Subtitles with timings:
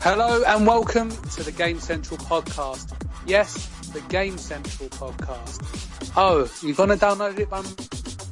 [0.00, 2.92] Hello and welcome to the Game Central podcast.
[3.26, 6.12] Yes, the Game Central podcast.
[6.16, 7.62] Oh, you're gonna download it by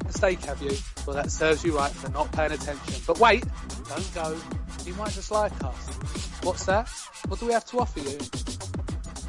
[0.05, 0.77] mistake, have you?
[1.07, 3.03] Well, that serves you right for not paying attention.
[3.07, 3.45] But wait,
[3.89, 4.39] don't go.
[4.85, 5.89] You might just like us.
[6.43, 6.89] What's that?
[7.29, 8.19] What do we have to offer you?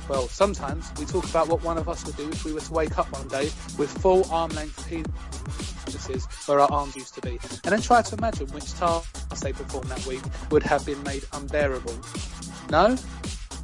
[0.10, 2.74] Well, sometimes we talk about what one of us would do if we were to
[2.74, 3.46] wake up one day
[3.78, 8.16] with full arm length penises where our arms used to be, and then try to
[8.16, 11.96] imagine which tasks they performed that week would have been made unbearable.
[12.70, 12.98] No?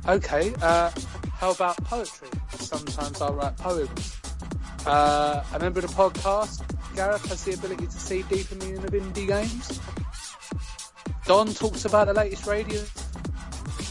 [0.07, 0.91] Okay, uh,
[1.33, 2.29] how about poetry?
[2.51, 4.17] Sometimes I'll write poems.
[4.85, 6.63] Uh, a member of the podcast,
[6.95, 9.79] Gareth has the ability to see deep in the meaning of indie games.
[11.29, 12.81] Don talks about the latest radio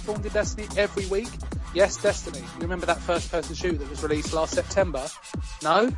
[0.02, 1.28] formed in Destiny every week.
[1.72, 2.40] Yes, Destiny.
[2.40, 5.06] You remember that first person shooter that was released last September?
[5.62, 5.88] No?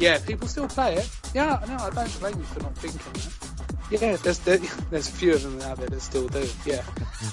[0.00, 1.08] Yeah, people still play it.
[1.34, 4.02] Yeah, no, I don't blame you for not thinking that.
[4.02, 4.58] Yeah, there's there,
[4.90, 6.48] there's a few of them out there that still do.
[6.66, 6.82] Yeah,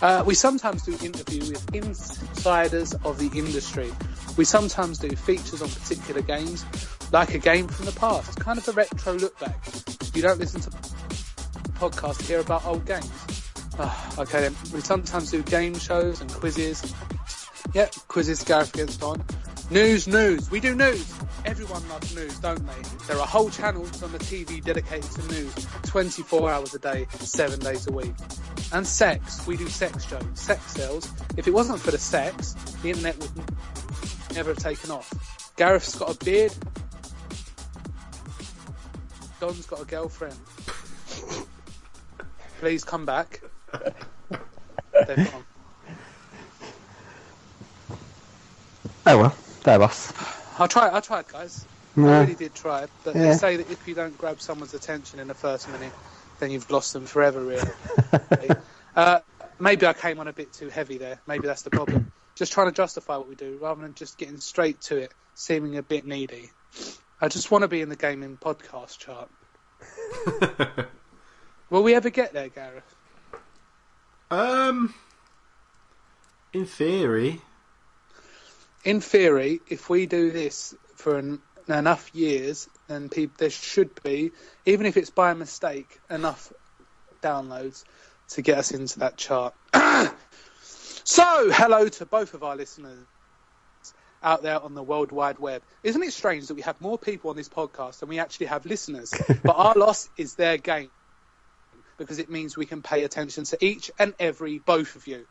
[0.03, 3.91] uh, we sometimes do interview with insiders of the industry.
[4.37, 6.63] We sometimes do features on particular games,
[7.11, 9.57] like a game from the past, kind of a retro look back.
[10.13, 10.69] You don't listen to
[11.79, 13.09] podcasts to hear about old games.
[13.79, 16.93] Oh, okay, then we sometimes do game shows and quizzes.
[17.73, 19.23] Yep, quizzes Gareth gets on.
[19.71, 20.51] News, news.
[20.51, 21.13] We do news.
[21.45, 23.05] Everyone loves news, don't they?
[23.07, 27.59] There are whole channels on the TV dedicated to news, 24 hours a day, 7
[27.59, 28.13] days a week.
[28.73, 29.47] And sex.
[29.47, 31.09] We do sex shows, sex sales.
[31.37, 33.31] If it wasn't for the sex, the internet would
[34.33, 35.09] never have taken off.
[35.55, 36.53] Gareth's got a beard.
[39.39, 40.35] Don's got a girlfriend.
[42.59, 43.41] Please come back.
[45.07, 45.45] They've gone.
[49.05, 50.13] Oh well, there was.
[50.59, 51.65] I tried, I tried, guys.
[51.97, 52.19] I Yeah.
[52.19, 55.33] really did try, but they say that if you don't grab someone's attention in the
[55.33, 55.93] first minute,
[56.39, 58.55] then you've lost them forever, really.
[58.95, 59.19] uh,
[59.57, 61.21] maybe I came on a bit too heavy there.
[61.27, 62.11] Maybe that's the problem.
[62.35, 65.77] Just trying to justify what we do rather than just getting straight to it, seeming
[65.77, 66.51] a bit needy.
[67.21, 69.29] I just want to be in the gaming podcast chart.
[71.69, 72.95] Will we ever get there, Gareth?
[74.31, 74.93] Um,
[76.53, 77.41] in theory,
[78.83, 84.31] in theory, if we do this for an, enough years, then there should be,
[84.65, 86.51] even if it's by mistake, enough
[87.21, 87.83] downloads
[88.29, 89.53] to get us into that chart.
[90.63, 93.05] so, hello to both of our listeners
[94.21, 95.61] out there on the World Wide Web.
[95.83, 98.65] Isn't it strange that we have more people on this podcast than we actually have
[98.65, 99.13] listeners?
[99.43, 100.89] but our loss is their gain
[101.99, 105.25] because it means we can pay attention to each and every both of you.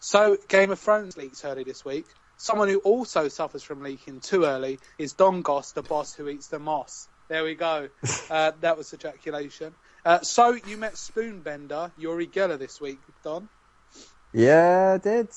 [0.00, 2.04] So, Game of Thrones leaked early this week.
[2.36, 6.48] Someone who also suffers from leaking too early is Don Goss, the boss who eats
[6.48, 7.08] the moss.
[7.28, 7.88] There we go.
[8.30, 9.72] Uh, that was ejaculation.
[10.04, 13.48] Uh, so, you met Spoonbender, Uri Geller this week, Don?
[14.34, 15.28] Yeah, I did.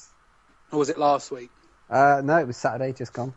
[0.74, 1.50] Or was it last week?
[1.90, 3.34] Uh, no, it was Saturday, just gone.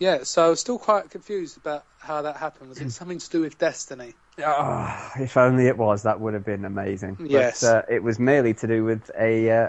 [0.00, 2.68] Yeah, so still quite confused about how that happened.
[2.68, 4.14] Was it something to do with Destiny?
[4.44, 7.16] Oh, if only it was, that would have been amazing.
[7.20, 7.62] Yes.
[7.62, 9.68] But, uh, it was merely to do with a uh,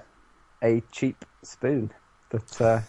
[0.63, 1.91] a cheap spoon.
[2.29, 2.81] But uh,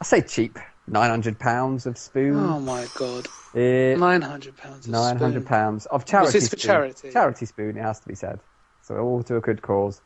[0.00, 2.36] I say cheap, nine hundred pounds of spoon.
[2.36, 3.26] Oh my god.
[3.54, 6.32] £900 Nine hundred pounds of charity.
[6.38, 6.68] this for spoon.
[6.68, 7.10] charity?
[7.10, 7.76] Charity spoon.
[7.76, 8.38] It has to be said.
[8.82, 10.00] So all to a good cause.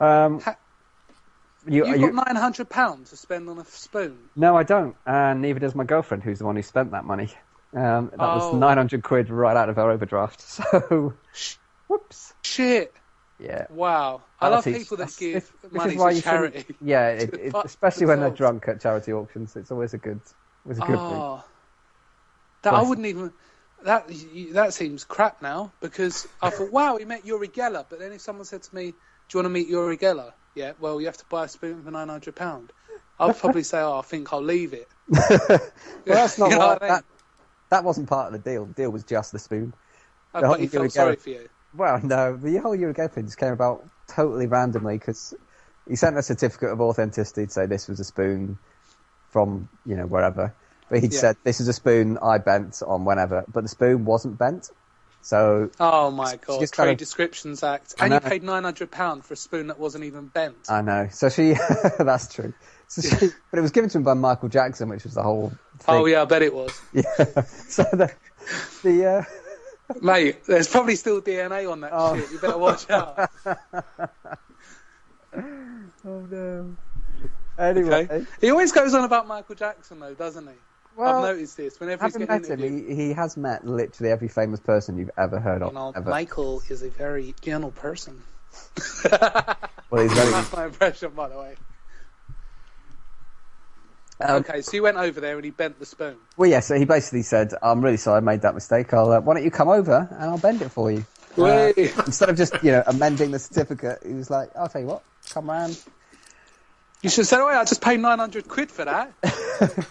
[0.00, 0.56] Um, Ha-
[1.66, 4.16] you, You've you- got £900 to spend on a spoon.
[4.36, 7.28] No, I don't, and neither does my girlfriend, who's the one who spent that money.
[7.72, 8.50] Um, that Oh.
[8.52, 10.40] was 900 quid right out of our overdraft.
[10.50, 11.14] So,
[11.88, 12.34] whoops.
[12.42, 12.92] Shit.
[13.38, 13.66] Yeah.
[13.70, 14.22] Wow.
[14.40, 16.64] I love people that give this- money to charity.
[16.80, 19.56] Yeah, it, it, especially when they're drunk at charity auctions.
[19.56, 20.20] It's always a good,
[20.64, 20.96] always a good thing.
[20.98, 21.44] Oh,
[22.62, 23.32] that I wouldn't even.
[23.84, 24.10] That
[24.52, 27.86] that seems crap now because I thought, wow, we met Uri Geller.
[27.88, 28.94] But then if someone said to me, "Do
[29.32, 31.90] you want to meet Uri Geller?" Yeah, well, you have to buy a spoon for
[31.90, 32.72] nine hundred pound.
[33.18, 35.60] I'd probably say, "Oh, I think I'll leave it." Well,
[36.04, 36.94] that's not what, what I mean?
[36.94, 37.04] that,
[37.70, 38.66] that wasn't part of the deal.
[38.66, 39.72] The deal was just the spoon.
[40.34, 41.48] I the bet whole he felt sorry for you.
[41.74, 45.34] Well, no, the whole Geller thing just came about totally randomly because
[45.88, 48.58] he sent a certificate of authenticity to say this was a spoon
[49.30, 50.52] from, you know, wherever.
[50.88, 51.20] But he'd Yeah.
[51.20, 54.70] said, this is a spoon I bent on whenever, but the spoon wasn't bent.
[55.22, 56.60] So, Oh my god!
[56.60, 59.66] just Trade kind of- Descriptions Act, and you paid nine hundred pound for a spoon
[59.66, 60.56] that wasn't even bent.
[60.68, 61.08] I know.
[61.12, 61.52] So she,
[61.98, 62.54] that's true.
[62.88, 65.52] So she, but it was given to him by Michael Jackson, which was the whole.
[65.88, 67.02] Oh yeah, I bet it was, Yeah.
[67.68, 68.12] So the,
[68.82, 69.24] the, uh,
[70.00, 70.44] mate.
[70.44, 72.16] There's probably still DNA on that Oh.
[72.16, 72.30] shit.
[72.32, 73.30] You better watch out.
[75.34, 75.40] oh
[76.04, 76.76] no.
[77.58, 78.26] Anyway, Okay.
[78.40, 80.54] He always goes on about Michael Jackson though, doesn't he?
[80.96, 84.60] well, I've noticed this whenever he's met him, he, he has met literally every famous
[84.60, 85.68] person you've ever heard of.
[85.68, 86.10] You know, ever.
[86.10, 88.22] Michael is a very gentle person.
[89.90, 90.30] Well, he's very.
[90.30, 91.54] That's my impression, by the way.
[94.20, 96.16] Um, Okay, so he went over there and he bent the spoon.
[96.36, 96.60] Well, yeah.
[96.60, 98.92] So he basically said, "I'm really sorry I made that mistake.
[98.92, 101.04] I'll uh, why don't you come over and I'll bend it for you."
[101.38, 104.86] Uh, instead of just you know amending the certificate, he was like, "I'll tell you
[104.88, 105.80] what, come round."
[107.02, 109.12] You should have said, "Oh, yeah, I just paid nine hundred quid for that."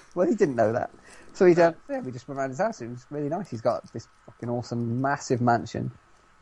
[0.16, 0.92] well, he didn't know that.
[1.34, 2.82] So he uh, yeah, we just went around his house.
[2.82, 3.50] It was really nice.
[3.50, 5.92] He's got this fucking awesome, massive mansion.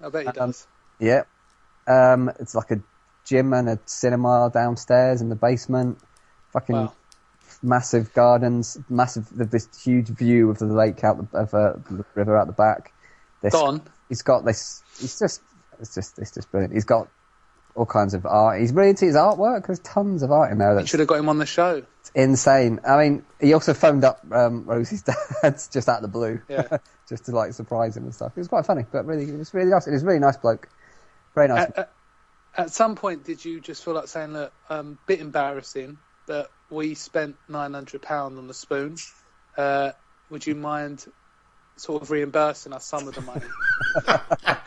[0.01, 0.67] I bet he Um, does.
[0.99, 1.23] Yeah.
[1.87, 2.81] Um, it's like a
[3.23, 5.99] gym and a cinema downstairs in the basement.
[6.51, 6.93] Fucking Wow.
[7.63, 12.37] Massive gardens, massive this huge view of the lake out the, of uh, the river
[12.37, 12.93] out the back.
[13.41, 14.83] This, Don, He's got this.
[14.99, 15.41] He's just.
[15.79, 16.19] It's just.
[16.19, 16.73] It's just brilliant.
[16.73, 17.07] He's got
[17.75, 18.59] all kinds of art.
[18.59, 18.99] He's brilliant.
[18.99, 19.67] his artwork.
[19.67, 20.75] There's tons of art in there.
[20.75, 21.83] That should have got him on the show.
[22.15, 22.79] insane.
[22.87, 25.03] I mean, he also phoned up um, Rosie's
[25.41, 26.77] dad just out of the blue, Yeah.
[27.09, 28.31] just to like surprise him and stuff.
[28.35, 29.87] It was quite funny, but really, it was really nice.
[29.87, 30.67] It was a really nice bloke.
[31.35, 31.67] Very nice.
[31.67, 31.93] At, at,
[32.57, 36.93] at some point, did you just feel like saying, "Look, um, bit embarrassing that we
[36.95, 38.95] spent nine hundred pound on the spoon.
[39.57, 39.91] Uh,
[40.29, 41.05] would you mind
[41.77, 43.45] sort of reimbursing us some of the money?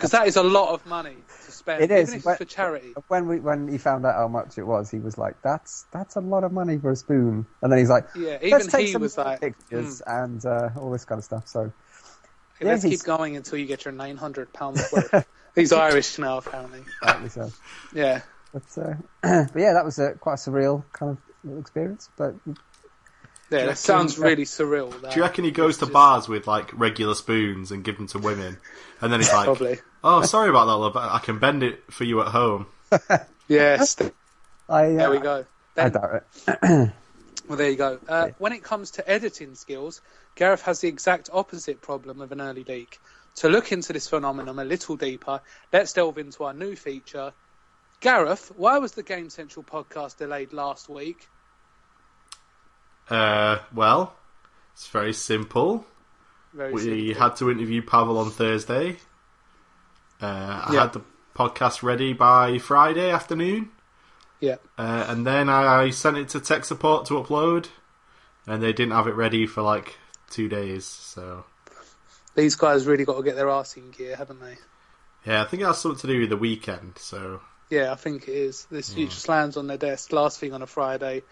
[0.00, 2.38] Because that is a lot of money to spend, It is, even if but- it's
[2.38, 2.94] for charity.
[3.08, 6.16] when we when he found out how much it was, he was like, "That's that's
[6.16, 8.86] a lot of money for a spoon." And then he's like, Yeah, "Let's even take
[8.86, 11.72] he some was like, pictures and uh, all this kind of stuff." So "Okay,
[12.62, 15.26] Yeah, let's he's- keep going until you get your nine hundred pounds worth.
[15.54, 16.84] He's Irish now, apparently.
[17.04, 17.50] rightly so.
[17.92, 18.22] Yeah.
[18.54, 18.94] But, uh,
[19.52, 21.18] but yeah, that was a, quite a surreal kind of
[21.58, 22.08] experience.
[22.16, 22.34] But
[23.50, 24.90] Yeah, that sounds really surreal.
[25.00, 25.12] That.
[25.12, 28.06] Do you reckon he goes to just- bars with like regular spoons and give them
[28.08, 28.58] to women,
[29.00, 29.78] and then he's like, Probably.
[30.04, 32.66] "Oh, sorry about that, love, I can bend it for you at home."
[33.48, 33.96] Yes.
[34.68, 35.44] I uh, There we go.
[35.76, 36.92] I Ben, doubt it.
[37.48, 37.98] Well, there you go.
[38.08, 40.00] Uh, when it comes to editing skills,
[40.36, 43.00] Gareth has the exact opposite problem of an early leak.
[43.36, 45.40] To look into this phenomenon a little deeper,
[45.72, 47.32] let's delve into our new feature.
[48.00, 51.28] Gareth, why was the Game Central podcast delayed last week?
[53.08, 54.14] Uh, well,
[54.72, 55.84] it's very simple.
[56.54, 57.22] Very We simple.
[57.22, 58.98] had to interview Pavel on Thursday.
[60.22, 60.26] Uh,
[60.66, 60.80] I Yeah.
[60.82, 61.02] had the
[61.34, 63.70] podcast ready by Friday afternoon,
[64.40, 64.56] Yeah.
[64.78, 67.68] uh, and then I sent it to tech support to upload,
[68.46, 69.96] and they didn't have it ready for like
[70.30, 70.86] two days.
[70.86, 71.44] So
[72.34, 74.56] These guys really got to get their arse in gear, haven't they?
[75.26, 76.96] yeah, I think it has something to do with the weekend.
[76.98, 78.66] So Yeah, I think it is.
[78.70, 81.22] This it just lands on their desk last thing on a Friday.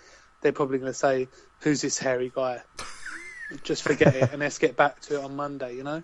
[0.41, 1.29] They're probably going to say,
[1.63, 2.63] "Who's this hairy guy?"
[3.65, 5.75] just forget it, and let's get back to it on Monday.
[5.77, 6.03] You know,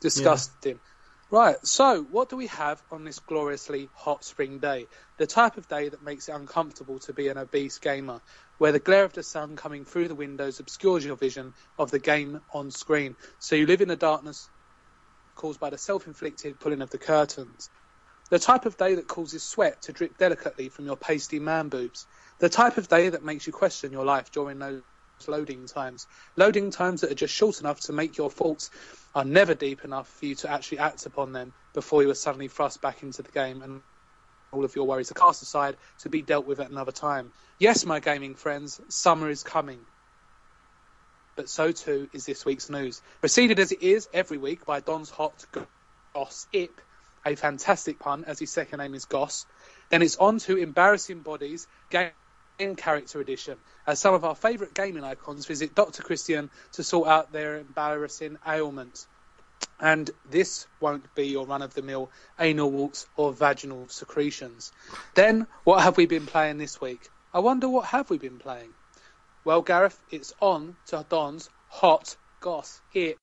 [0.00, 0.80] disgusting.
[1.30, 1.56] Right.
[1.66, 4.86] So, what do we have on this gloriously hot spring day?
[5.18, 8.22] The type of day that makes it uncomfortable to be an obese gamer,
[8.56, 11.98] where the glare of the sun coming through the windows obscures your vision of the
[11.98, 13.16] game on screen.
[13.38, 14.48] So you live in the darkness
[15.34, 17.68] caused by the self-inflicted pulling of the curtains.
[18.30, 22.06] The type of day that causes sweat to drip delicately from your pasty man boobs.
[22.40, 24.82] The type of day that makes you question your life during those
[25.26, 26.06] loading times.
[26.36, 28.70] Loading times that are just short enough to make your faults
[29.14, 32.48] are never deep enough for you to actually act upon them before you are suddenly
[32.48, 33.80] thrust back into the game and
[34.52, 37.32] all of your worries are cast aside to be dealt with at another time.
[37.58, 39.80] Yes, my gaming friends, summer is coming.
[41.36, 43.00] But so too is this week's news.
[43.20, 45.44] Preceded as it is every week by Don's Hot
[46.14, 46.80] Gossip,
[47.28, 49.44] a fantastic pun as his second name is Goss.
[49.90, 52.10] Then it's on to Embarrassing Bodies, Game
[52.76, 56.02] Character Edition, as some of our favourite gaming icons visit Dr.
[56.02, 59.06] Christian to sort out their embarrassing ailment.
[59.78, 64.72] And this won't be your run of the mill anal walks or vaginal secretions.
[65.14, 67.10] Then, what have we been playing this week?
[67.34, 68.70] I wonder what have we been playing?
[69.44, 73.18] Well, Gareth, it's on to Don's Hot Goss Hit.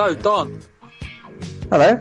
[0.00, 0.58] So Don.
[1.68, 2.00] Hello.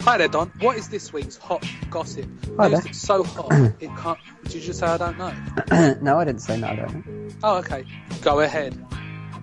[0.00, 0.50] Hi there, Don.
[0.60, 2.24] What is this week's hot gossip?
[2.56, 2.80] Hi News there.
[2.80, 4.18] that's so hot it can't.
[4.44, 5.34] Did you just say I don't know?
[6.00, 6.68] no, I didn't say no.
[6.68, 7.06] I don't.
[7.06, 7.34] know.
[7.42, 7.84] Oh, okay.
[8.22, 8.82] Go ahead.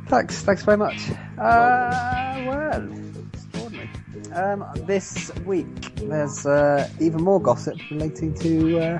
[0.08, 0.42] Thanks.
[0.42, 1.12] Thanks very much.
[1.38, 2.90] Uh, well,
[3.34, 3.90] extraordinary.
[4.34, 9.00] Um, this week there's uh, even more gossip relating to uh,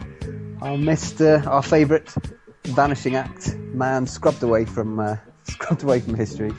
[0.62, 2.14] our Mister, our favourite
[2.66, 6.54] vanishing act man, scrubbed away from uh, scrubbed away from history.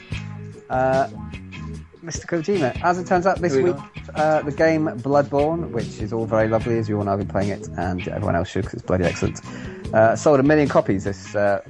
[2.05, 2.25] Uh, Mr.
[2.25, 2.79] Kojima.
[2.83, 3.75] As it turns out, this we week
[4.15, 7.27] uh, the game Bloodborne, which is all very lovely, as you all know, I've been
[7.27, 9.43] playing it, and everyone else should because it's bloody excellent.
[9.93, 11.61] Uh, sold a million copies this uh,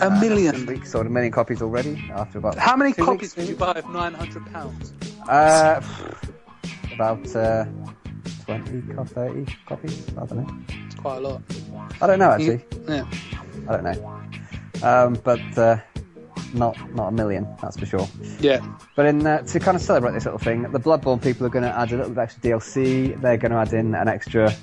[0.00, 0.66] A this million.
[0.66, 0.86] week.
[0.86, 3.88] Sold a million copies already after about How many copies weeks, did you buy of
[3.90, 4.92] nine hundred pounds?
[5.28, 5.80] Uh,
[6.94, 7.64] about uh,
[8.44, 10.08] twenty, co- thirty copies.
[10.10, 10.56] I don't know.
[10.86, 11.42] It's quite a lot.
[12.00, 12.64] I don't know actually.
[12.88, 13.04] Yeah.
[13.68, 14.22] I don't know.
[14.82, 15.78] Um, but uh,
[16.54, 18.08] not not a million, that's for sure.
[18.40, 18.64] Yeah.
[18.96, 21.64] But in uh, to kind of celebrate this little thing, the Bloodborne people are going
[21.64, 23.20] to add a little bit of extra DLC.
[23.20, 24.54] They're going to add in an extra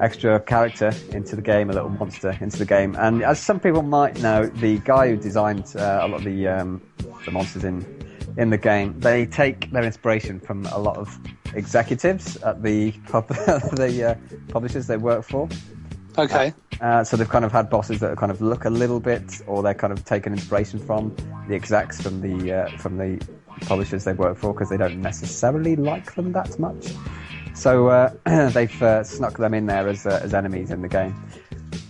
[0.00, 2.96] extra character into the game, a little monster into the game.
[2.98, 6.48] And as some people might know, the guy who designed uh, a lot of the
[6.48, 6.82] um,
[7.24, 7.84] the monsters in
[8.36, 11.18] in the game, they take their inspiration from a lot of
[11.54, 15.48] executives at the pub- the uh, publishers they work for.
[16.16, 16.52] Okay.
[16.80, 19.62] Uh, so they've kind of had bosses that kind of look a little bit, or
[19.62, 21.14] they're kind of taken inspiration from
[21.48, 23.20] the execs from the uh, from the
[23.62, 26.88] publishers they work for because they don't necessarily like them that much.
[27.54, 28.12] So uh,
[28.50, 31.14] they've uh, snuck them in there as uh, as enemies in the game.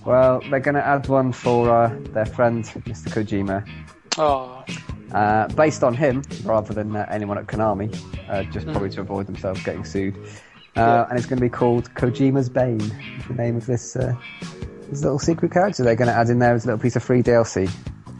[0.04, 3.09] Well, they're going to add one for uh, their friend Mr.
[3.09, 3.66] Kojima,
[4.19, 4.62] Oh.
[5.12, 7.97] uh, based on him rather than uh, anyone at Konami,
[8.28, 10.14] uh, just probably to avoid themselves getting sued.
[10.76, 14.14] Uh, And it's going to be called Kojima's Bane, is the name of this uh,
[14.90, 17.02] this little secret character they're going to add in there as a little piece of
[17.02, 17.71] free DLC.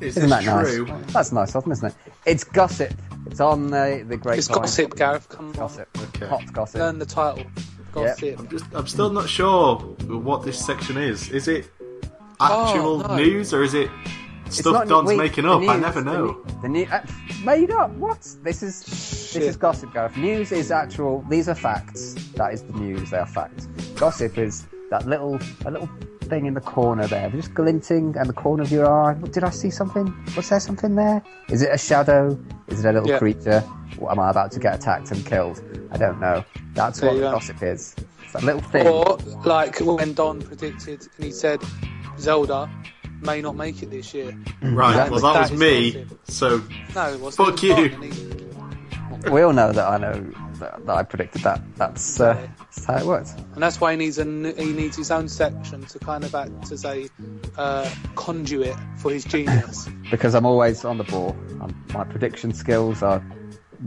[0.01, 0.87] Is Isn't that true?
[0.87, 1.13] nice?
[1.13, 1.95] That's nice of them, isn't it?
[2.27, 2.93] It's gossip.
[3.27, 5.29] It's on the the great It's gossip, Gareth.
[5.29, 5.53] Come on.
[5.53, 5.89] Gossip.
[6.09, 6.27] Okay.
[6.27, 6.81] Hot gossip.
[6.81, 7.45] Learn the title.
[7.93, 8.39] Gossip.
[8.41, 9.77] I'm, just, I'm still not sure
[10.09, 11.31] what this section is.
[11.31, 11.71] Is it
[12.41, 13.17] actual Oh, no.
[13.17, 14.24] news or is it It's
[14.61, 15.63] stuff not- Don's wait, making the up?
[15.63, 16.27] I news- never the know.
[16.27, 17.03] ne- The, new uh,
[17.45, 17.91] made up.
[17.93, 18.21] What?
[18.43, 20.17] This is this is gossip, Gareth.
[20.17, 21.25] News is actual.
[21.29, 22.15] These are facts.
[22.37, 23.11] That is the news.
[23.11, 23.67] They are facts.
[23.97, 25.89] Gossip is that little a little
[26.23, 29.13] thing in the corner there, just glinting in the corner of your eye.
[29.15, 30.15] Did I see something?
[30.37, 31.23] Was there something there?
[31.51, 32.39] Is it a shadow?
[32.69, 33.19] Is it a little Yeah.
[33.19, 33.61] creature?
[33.99, 35.63] What, am I about to get attacked and killed?
[35.93, 36.43] I don't know.
[36.73, 37.33] That's There what you go.
[37.33, 37.95] gossip is.
[38.25, 38.87] It's that little thing.
[38.87, 41.61] Or like when Don predicted and he said
[42.19, 42.71] Zelda
[43.25, 44.37] may not make it this year.
[44.63, 46.21] Right, That- well that, that was me, gossip.
[46.25, 46.63] so
[46.95, 47.49] No, it wasn't.
[47.49, 48.11] Fuck It was you.
[48.11, 51.63] He- we all know that I know that, that I predicted that.
[51.77, 53.33] That's, uh, that's how it works.
[53.55, 56.35] and that's why he needs a n- he needs his own section to kind of
[56.35, 57.09] act as a
[57.57, 59.89] uh, conduit for his genius.
[60.11, 61.35] because I'm always on the ball.
[61.63, 63.25] Um my prediction skills are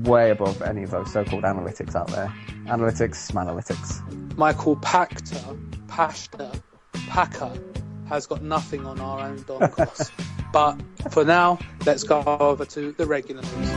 [0.03, 2.33] way above any of those so-called analytics out there.
[2.65, 4.37] Analytics, analytics.
[4.37, 6.61] Michael Pachter, Pashta,
[7.09, 7.53] Packer
[8.07, 10.11] has got nothing on our own Don Cross.
[10.53, 13.69] but for now, let's go over to the regular news.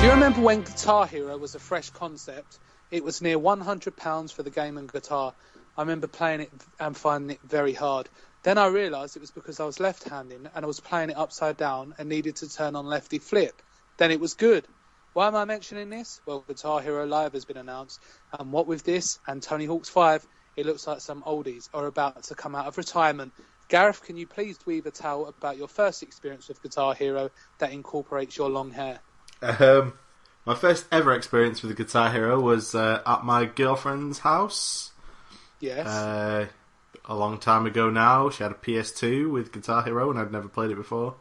[0.00, 2.58] Do you remember when Guitar Hero was a fresh concept?
[2.90, 5.32] It was near £100 for the game and guitar.
[5.76, 8.08] I remember playing it and finding it very hard.
[8.42, 11.56] Then I realised it was because I was left-handed and I was playing it upside
[11.56, 13.62] down and needed to turn on lefty flip.
[13.96, 14.66] Then it was good.
[15.14, 16.20] Why am I mentioning this?
[16.26, 18.00] Well, Guitar Hero Live has been announced,
[18.38, 22.24] and what with this and Tony Hawk's 5, it looks like some oldies are about
[22.24, 23.32] to come out of retirement.
[23.68, 27.72] Gareth, can you please weave a tale about your first experience with Guitar Hero that
[27.72, 29.00] incorporates your long hair?
[29.40, 29.94] Um,
[30.44, 34.90] my first ever experience with Guitar Hero was uh, at my girlfriend's house
[35.60, 35.86] Yes.
[35.86, 36.46] uh,
[37.06, 38.30] a long time ago now.
[38.30, 41.14] She had a PS2 with Guitar Hero, and I'd never played it before.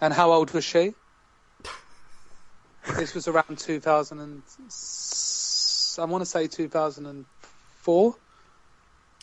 [0.00, 0.94] and how old was she?
[2.96, 4.42] This was around 2000 and
[6.00, 8.14] I want to say 2004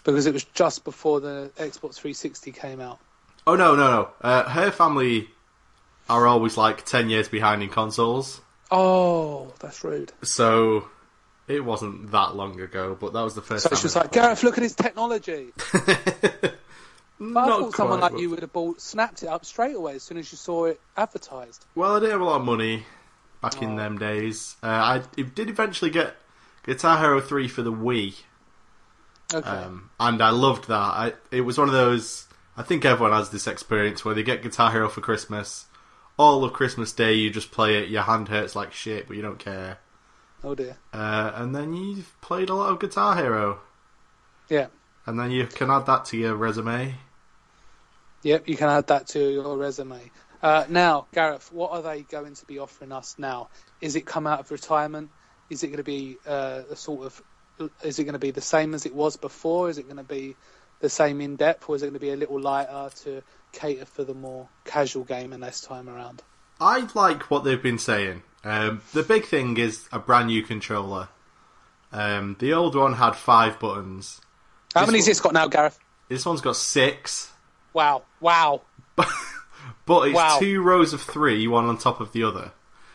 [0.04, 3.00] because it was just before the Xbox 360 came out.
[3.48, 4.10] Oh no, no, no!
[4.22, 5.30] Uh, her family
[6.10, 10.12] are always like ten years behind in consoles, Oh, that's rude.
[10.24, 10.88] so
[11.48, 12.98] it wasn't that long ago.
[13.00, 13.64] But that was the first.
[13.64, 15.54] So time she was like, Gareth, look at his technology.
[17.18, 19.96] But I thought someone quite, like you would have bought, snapped it up straight away
[19.96, 21.66] as soon as you saw it advertised.
[21.74, 22.84] Well, I didn't have a lot of money
[23.52, 23.78] back in Oh.
[23.78, 24.56] them days.
[24.64, 26.16] Uh, I did eventually get
[26.66, 28.16] Guitar Hero 3 for the Wii,
[29.34, 29.48] Okay.
[29.48, 30.76] um, and I loved that.
[30.76, 32.28] I, it was one of those.
[32.58, 35.66] I think everyone has this experience where they get Guitar Hero for Christmas.
[36.18, 37.90] All of Christmas Day, you just play it.
[37.90, 39.80] Your hand hurts like shit, but you don't care.
[40.44, 40.78] oh dear.
[40.94, 43.60] Uh, and then you've played a lot of Guitar Hero,
[44.50, 44.68] Yeah.
[45.06, 46.96] and then you can add that to your resume.
[48.24, 50.12] Yep, you can add that to your resume.
[50.42, 53.50] Uh, now, Gareth, what are they going to be offering us now?
[53.82, 55.10] Is it come out of retirement?
[55.50, 57.72] Is it going to be uh, a sort of?
[57.84, 59.70] Is it going to be the same as it was before?
[59.70, 60.36] Is it going to be
[60.82, 63.24] the same in depth, or is it going to be a little lighter to
[63.54, 66.22] cater for the more casual gamer this time around?
[66.60, 68.24] I like what they've been saying.
[68.44, 71.10] Um, the big thing is a brand new controller.
[71.92, 74.22] Um, the old one had five buttons.
[74.74, 75.80] How This many has this got now, Gareth?
[76.10, 77.32] This one's got six.
[77.74, 78.04] Wow.
[78.20, 78.62] Wow.
[79.86, 80.40] but it's Wow.
[80.40, 82.52] two rows of three, one on top of the other.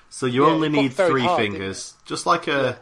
[0.09, 2.79] So you Yeah, only need three hard, fingers, just like a,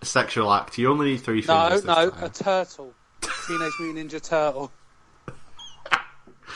[0.00, 0.78] a sexual act.
[0.78, 1.84] You only need three No, fingers.
[1.84, 2.24] no, time.
[2.24, 2.94] a turtle.
[3.46, 4.72] Teenage Mutant Ninja Turtle.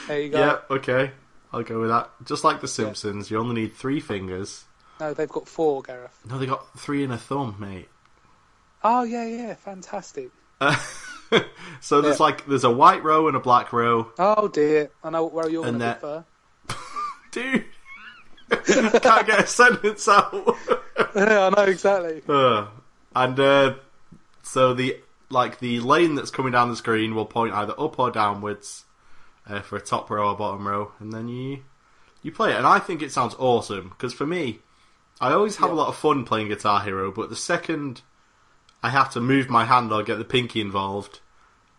[0.08, 0.38] There you go.
[0.38, 1.10] Yeah, okay.
[1.52, 2.10] I'll go with that.
[2.24, 4.64] Just like The Simpsons, you only need three fingers.
[5.00, 6.16] No, they've got four, Gareth.
[6.28, 7.88] No, they got three and a thumb, mate.
[8.82, 10.30] Oh yeah, yeah, fantastic.
[10.60, 10.76] Uh,
[11.80, 12.24] so there's Yeah.
[12.26, 14.10] like there's a white row and a black row.
[14.18, 16.24] Oh dear, I know where you're going to
[16.68, 16.76] that-.
[17.32, 17.64] Dude,
[19.02, 20.32] can't get a sentence out.
[21.14, 22.22] yeah, I know exactly.
[22.28, 22.66] Uh,
[23.14, 23.74] and uh,
[24.42, 24.96] so the
[25.28, 28.84] like the lane that's coming down the screen will point either up or downwards
[29.48, 31.60] uh, for a top row or bottom row, and then you
[32.22, 32.56] you play it.
[32.56, 34.58] And I think it sounds awesome because for me,
[35.20, 38.02] I always have a lot of fun playing Guitar Hero, but the second
[38.82, 41.20] I have to move my hand or get the pinky involved,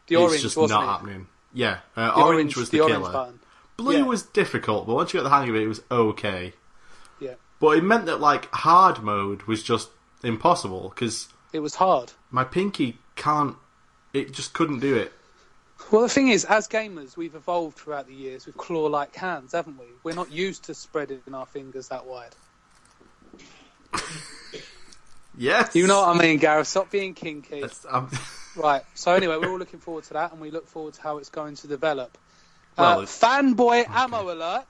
[0.08, 0.86] The it's orange just not it?
[0.88, 1.28] happening.
[1.54, 3.12] Yeah, uh, The orange, was the, the killer.
[3.12, 3.40] button.
[3.78, 4.04] Blue Yeah.
[4.04, 6.54] was difficult, but once you got the hang of it, it was okay.
[7.20, 9.90] Yeah, But it meant that like hard mode was just
[10.24, 12.12] impossible because it was hard.
[12.30, 13.56] my pinky can't.
[14.14, 15.12] It just couldn't do it.
[15.92, 19.80] Well, the thing is, as gamers, we've evolved throughout the years with claw-like hands, haven't
[19.80, 19.86] we?
[20.04, 22.36] We're not used to spreading our fingers that wide.
[25.42, 26.68] Yes, You know what I mean, Gareth?
[26.68, 27.62] Stop being kinky.
[27.62, 28.10] That's- um,
[28.56, 28.84] Right.
[28.96, 31.30] So anyway, we're all looking forward to that, and we look forward to how it's
[31.30, 32.18] going to develop.
[32.78, 34.68] Well, uh, it's- fanboy ammo alert!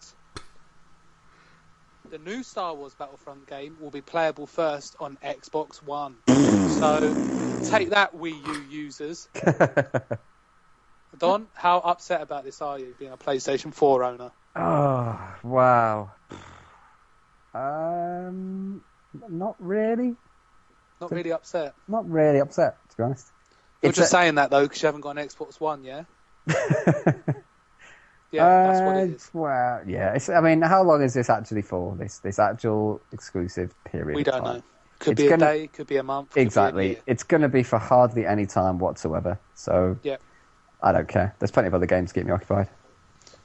[2.10, 6.16] The new Star Wars Battlefront game will be playable first on Xbox One.
[6.28, 7.00] so
[7.70, 9.28] take that, Wii U users.
[11.18, 14.32] Don, how upset about this are you, being a PlayStation 4 owner?
[14.56, 16.12] Oh wow.
[17.54, 18.82] Um,
[19.28, 20.16] not really.
[21.02, 21.74] Not really upset.
[21.88, 23.28] Not really upset, to be honest.
[23.82, 26.04] You're It's just a- saying that though because you haven't got an Xbox One, yeah?
[28.34, 29.26] Yeah, that's what it is.
[29.26, 29.30] Uh.
[29.34, 30.14] Well, yeah.
[30.14, 31.98] It's, I mean, how long is this actually for?
[31.98, 34.16] This this actual exclusive period?
[34.16, 34.64] We don't know.
[35.00, 36.38] Could It's be a gonna- day, could be a month.
[36.38, 36.98] a Exactly.
[37.06, 39.38] It's going to be for hardly any time whatsoever.
[39.56, 40.16] So Yeah.
[40.82, 41.36] I don't care.
[41.40, 42.70] There's plenty of other games to keep me occupied.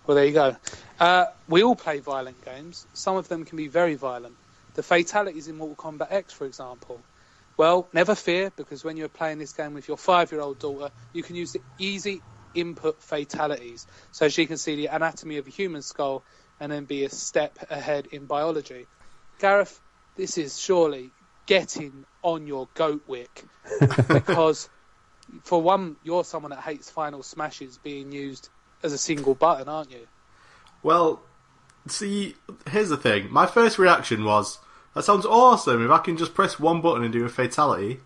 [0.07, 0.57] Well, there you go.
[1.01, 2.87] Uh, we all play violent games.
[2.95, 4.37] Some of them can be very violent.
[4.75, 7.01] The fatalities in Mortal Kombat X, for example.
[7.57, 11.37] Well, never fear, because when you're playing this game with your five-year-old daughter, you can
[11.37, 12.21] use the easy
[12.55, 16.23] input fatalities, so she can see the anatomy of a human skull
[16.61, 18.87] and then be a step ahead in biology.
[19.39, 19.81] Gareth,
[20.17, 21.11] this is surely
[21.47, 23.45] getting on your goat wick,
[24.09, 24.69] because
[25.45, 28.49] for one, you're someone that hates final smashes being used
[28.83, 30.07] as a single button, aren't you?
[30.83, 31.21] well,
[31.89, 32.37] see,
[32.71, 33.33] here's the thing.
[33.33, 34.59] My first reaction was,
[34.97, 35.85] "That sounds awesome!
[35.85, 38.01] If I can just press one button and do a fatality,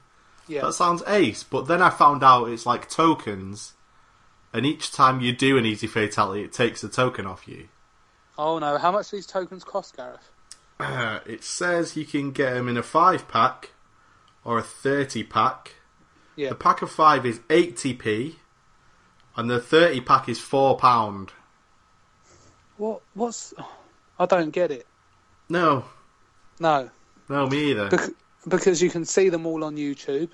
[0.49, 0.63] Yeah.
[0.63, 3.75] that sounds ace." But then I found out it's like tokens,
[4.53, 7.69] and each time you do an easy fatality, it takes a token off you.
[8.37, 10.31] Oh no, how much do these tokens cost, Gareth?
[10.81, 13.71] Uh, it says you can get them in a five pack
[14.45, 15.77] or a thirty pack.
[16.37, 16.49] Yeah.
[16.51, 18.41] The pack of five is eighty p,
[19.37, 21.33] and the thirty pack is four pound.
[22.79, 23.03] What?
[23.15, 23.55] What's?
[24.19, 24.87] I don't get it.
[25.49, 25.85] No,
[26.61, 26.91] No,
[27.29, 27.89] no, me either.
[27.89, 28.11] Bec-
[28.47, 30.31] because you can see them all on YouTube.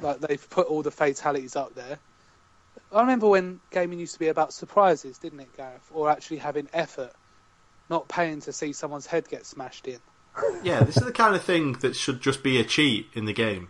[0.00, 1.98] Like they've put all the fatalities up there.
[2.92, 5.88] I remember when gaming used to be about surprises, didn't it, Gareth?
[5.92, 7.12] Or actually having effort,
[7.90, 9.98] not paying to see someone's head get smashed in.
[10.62, 13.32] yeah, this is the kind of thing that should just be a cheat in the
[13.32, 13.68] game.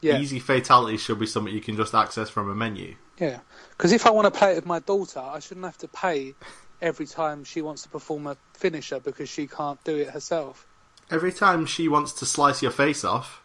[0.00, 2.96] Yeah, Easy fatalities should be something you can just access from a menu.
[3.18, 3.40] yeah.
[3.72, 6.34] Because if I want to play it with my daughter, I shouldn't have to pay
[6.80, 10.66] every time she wants to perform a finisher because she can't do it herself.
[11.10, 13.42] Every time she wants to slice your face off,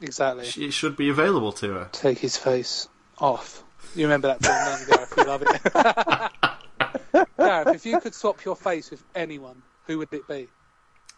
[0.00, 0.44] Exactly.
[0.44, 1.88] sh- it should be available to her.
[1.92, 3.62] Take his face off.
[3.94, 5.26] You remember that film, Gareth?
[5.26, 5.42] Love
[7.14, 7.26] it.
[7.38, 10.48] Gareth, if you could swap your face with anyone, who would it be?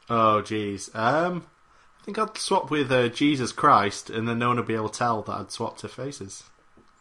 [0.08, 0.94] Oh, jeez.
[0.94, 1.44] Um,
[2.00, 4.88] I think I'd swap with uh, Jesus Christ, and then no one would be able
[4.88, 6.44] to tell that I'd swapped her faces.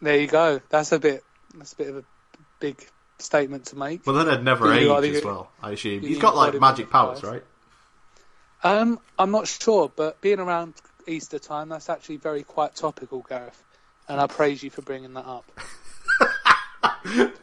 [0.01, 0.61] There you go.
[0.69, 1.23] That's a bit.
[1.55, 2.03] That's a bit of a
[2.59, 2.85] big
[3.19, 4.05] statement to make.
[4.05, 5.51] Well, then I'd never You age as well.
[5.61, 7.43] I assume you he's got like magic of powers, right?
[8.67, 10.73] Um, I'm not sure, but being around
[11.07, 13.63] Easter time, that's actually very quite topical, Gareth.
[14.09, 15.45] And I praise you for bringing that up.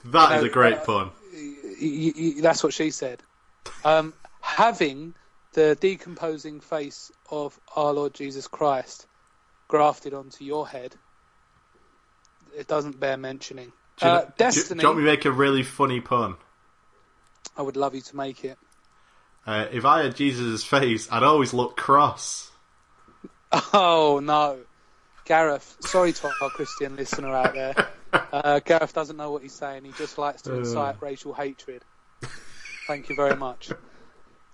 [0.07, 1.11] That is a great uh, pun.
[1.33, 3.23] Y- y- y- that's what she said.
[3.85, 5.15] Um, having
[5.53, 9.07] the decomposing face of our Lord Jesus Christ
[9.69, 10.95] grafted onto your head,
[12.57, 13.73] it doesn't bear mentioning.
[13.99, 16.37] Do you, Uh, do- Destiny, do you want me to make a really funny pun?
[17.57, 18.59] I would love you to make it.
[19.47, 22.51] Uh, if I had Jesus' face, I'd always look cross.
[23.73, 24.59] Oh no,
[25.27, 25.77] Gareth.
[25.81, 27.75] Sorry to our Christian listener out there.
[28.33, 29.83] Uh, Gareth doesn't know what he's saying.
[29.85, 30.59] He just likes to Uh.
[30.59, 31.83] incite racial hatred.
[32.87, 33.73] Thank you very much.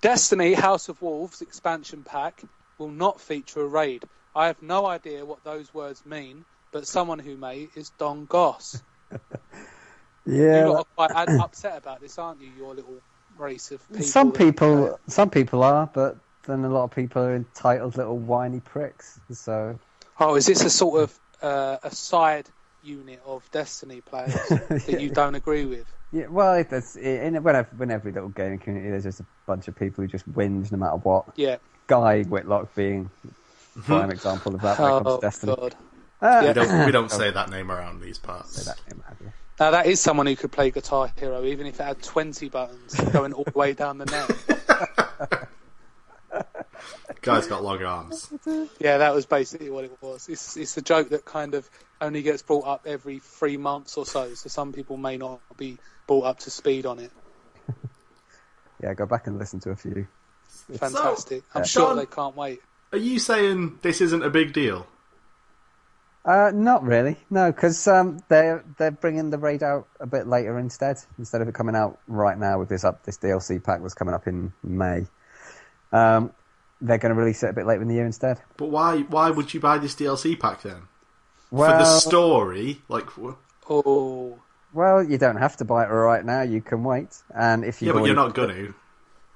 [0.01, 2.43] Destiny House of Wolves expansion pack
[2.79, 4.05] will not feature a raid.
[4.35, 8.83] I have no idea what those words mean, but someone who may is Don Goss.
[10.27, 12.51] Yeah, You're quite upset about this, aren't you?
[12.57, 13.01] Your little
[13.41, 14.05] race of people.
[14.05, 18.19] some that- people, some people are, but then a lot of people are entitled little
[18.19, 19.21] whiny pricks.
[19.31, 19.79] So
[20.19, 22.49] Oh, is this a sort of uh, a side
[22.83, 24.33] unit of Destiny players
[24.69, 25.87] that you don't agree with?
[26.13, 29.69] yeah, well, it- it's in whenever, in every little gaming community, there's just a bunch
[29.69, 31.27] of people who just whinge no matter what.
[31.37, 31.57] Yeah.
[31.87, 33.11] Guy Whitlock being
[33.77, 34.79] a prime example of that.
[34.79, 35.55] when Oh to Destiny.
[35.57, 35.75] God.
[36.23, 38.51] Ah, We don't we don't say that name around these parts.
[38.53, 39.33] say that name, have you?
[39.61, 42.99] Now that is someone who could play Guitar Hero, even if it had twenty buttons
[43.13, 45.49] going all the way down the neck.
[47.21, 48.33] Guy's got long arms.
[48.79, 50.31] Yeah, that was basically what it was.
[50.31, 51.69] It's it's a joke that kind of
[52.01, 55.77] only gets brought up every three months or so, so some people may not be
[56.07, 57.13] brought up to speed on it.
[58.83, 60.07] Yeah, go back and listen to a few.
[60.79, 61.43] Fantastic.
[61.55, 62.61] I'm uh, sure Sean- they can't wait.
[62.93, 64.87] Are you saying this isn't a big deal?
[66.23, 70.59] Uh, not really, no, because um, they're they're bringing the raid out a bit later
[70.59, 70.99] instead.
[71.19, 74.15] Instead of it coming out right now with this up this DLC pack that's coming
[74.15, 75.07] up in May,
[75.93, 76.31] um,
[76.83, 78.39] they're going to release it a bit later in the year instead.
[78.59, 80.83] But why why would you buy this DLC pack then?
[81.51, 83.35] Well, For the story, like wh-
[83.71, 84.39] Oh,
[84.75, 86.43] well, you don't have to buy it right now.
[86.43, 88.75] You can wait, and if you yeah, but you're not gonna.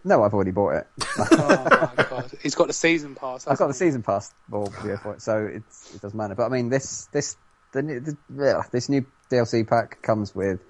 [0.04, 0.86] No, I've already bought it.
[1.18, 3.46] oh my god, he's got the season pass.
[3.46, 3.78] I've got the he?
[3.78, 6.34] season pass or yeah, for it, so it's, it doesn't matter.
[6.34, 7.36] But I mean, this this
[7.72, 10.60] the, new- the yeah, this new DLC pack comes with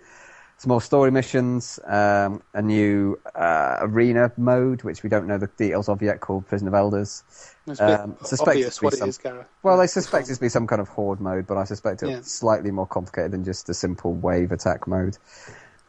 [0.57, 5.49] some more story missions, um, a new uh, arena mode, which we don't know the
[5.49, 7.25] details of yet, called Prison of Elders.
[7.67, 9.47] It's Um, suspect obvious to be what it some- is, Gareth.
[9.65, 12.11] Well, they suspect it's to be some kind of horde mode, but I suspect it's
[12.11, 12.21] Yeah.
[12.23, 15.19] slightly more complicated than just a simple wave attack mode.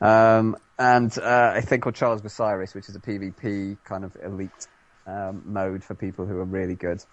[0.05, 4.15] Um, and uh, a thing called Trials of Osiris, which is a PvP kind of
[4.23, 4.67] elite
[5.07, 7.03] um, mode for people who are really good.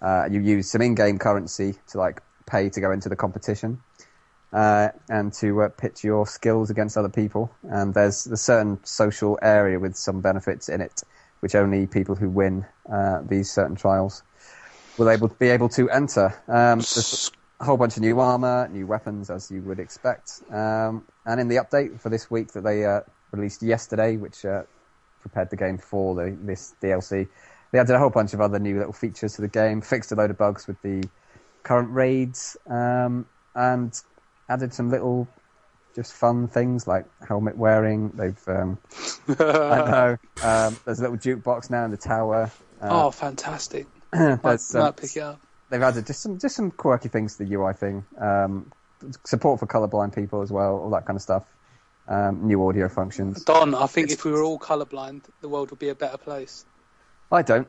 [0.00, 3.80] Uh, you use some in-game currency to like pay to go into the competition
[4.52, 7.50] uh, and to uh, pitch your skills against other people.
[7.64, 11.02] And there's a certain social area with some benefits in it,
[11.40, 14.22] which only people who win uh, these certain trials
[14.96, 16.34] will able be able to enter.
[16.48, 16.80] Um,
[17.60, 20.42] a whole bunch of new armor, new weapons, as you would expect.
[20.50, 23.00] Um, and in the update for this week that they uh,
[23.32, 24.62] released yesterday, which uh,
[25.20, 27.28] prepared the game for the, this DLC,
[27.72, 30.14] they added a whole bunch of other new little features to the game, fixed a
[30.14, 31.02] load of bugs with the
[31.64, 34.00] current raids, um, and
[34.48, 35.28] added some little
[35.94, 38.10] just fun things like helmet wearing.
[38.10, 38.78] They've um,
[39.28, 39.34] I
[39.90, 42.50] know um, there's a little jukebox now in the tower.
[42.80, 43.86] oh, Uh, fantastic!
[44.12, 45.40] Might, um, might pick it up.
[45.70, 48.04] They've added just some just some quirky things to the UI thing.
[48.20, 48.72] Um,
[49.24, 51.44] support for colorblind people as well, all that kind of stuff.
[52.08, 53.44] Um, new audio functions.
[53.44, 56.64] Don, I think if we were all colourblind, the world would be a better place.
[57.30, 57.68] I don't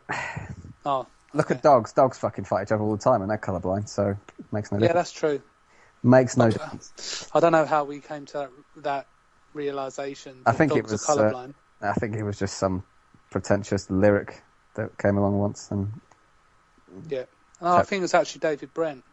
[0.86, 1.56] Oh, look okay.
[1.56, 1.92] at dogs.
[1.92, 4.78] Dogs fucking fight each other all the time, and they're colorblind, so it makes no
[4.78, 5.10] Yeah, difference.
[5.10, 5.42] that's true.
[6.02, 7.30] Makes no difference.
[7.36, 8.50] I don't know how we came to that,
[8.84, 9.08] that
[9.54, 10.44] realization.
[10.46, 11.54] I that think it was, uh, colourblind.
[11.82, 12.84] I think it was just some
[13.32, 14.42] pretentious lyric
[14.76, 15.92] that came along once, and
[17.10, 17.26] yeah.
[17.62, 19.04] No, I think it was actually David Brent.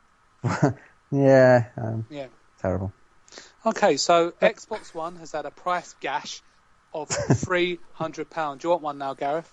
[1.11, 2.27] yeah, um, Yeah.
[2.61, 2.93] terrible.
[3.65, 6.43] Okay, so Xbox One has had a price gash
[6.95, 8.63] of three hundred pounds.
[8.63, 9.53] Do you want one now, Gareth?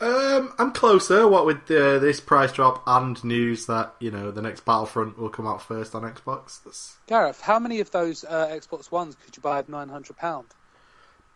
[0.00, 1.26] Um, I'm closer.
[1.26, 5.28] What with uh, this price drop and news that you know the next Battlefront will
[5.28, 6.62] come out first on Xbox.
[6.62, 10.16] That's, Gareth, how many of those uh, Xbox Ones could you buy at nine hundred
[10.16, 10.46] pound?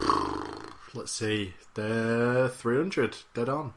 [0.95, 3.75] let's see, they're 300 dead on.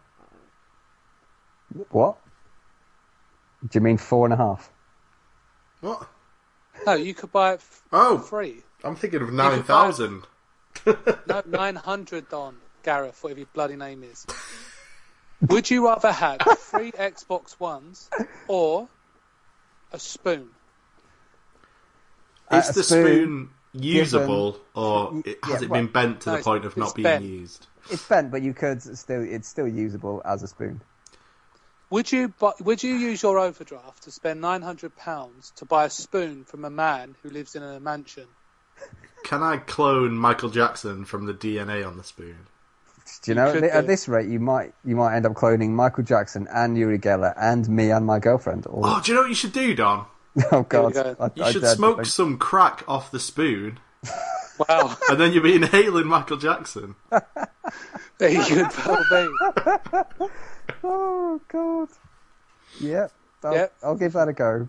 [1.90, 2.18] What?
[3.62, 4.72] Do you mean four and a half?
[5.82, 6.08] What?
[6.86, 8.64] No, you could buy it f- Oh, for free.
[8.84, 10.24] I'm thinking of could nine thousand.
[11.28, 14.26] No, nine hundred Don Gareth, whatever your bloody name is.
[15.48, 18.10] Would you rather have three Xbox Ones
[18.48, 18.88] or
[19.92, 20.50] a spoon?
[22.50, 25.92] Uh, Is a the spoon spoon usable, or Y- it, yeah, has it well, been
[25.92, 27.26] bent to no, the point of it's not being bent.
[27.26, 27.68] used?
[27.92, 29.22] It's bent, but you could still.
[29.24, 30.82] It's still usable as a spoon.
[31.92, 35.86] Would you bu- would you use your overdraft to spend nine hundred pounds to buy
[35.86, 38.28] a spoon from a man who lives in a mansion?
[39.24, 42.38] Can I clone Michael Jackson from the DNA on the spoon?
[43.24, 43.52] Do you know?
[43.52, 46.78] could at, at this rate, you might you might end up cloning Michael Jackson and
[46.78, 48.66] Uri Geller and me and my girlfriend.
[48.68, 50.06] All, Oh, do you know what you should do, Don?
[50.54, 50.94] oh God!
[50.94, 51.16] go.
[51.20, 53.80] I, You I should dared to smoke think- some crack off the spoon,
[54.58, 56.96] Wow, and then you'll be inhaling Michael Jackson.
[58.18, 60.26] there you could well be.
[60.84, 61.90] Oh God!
[62.80, 63.12] Yep.
[63.44, 63.74] I'll, Yep.
[63.84, 64.68] I'll give that a go.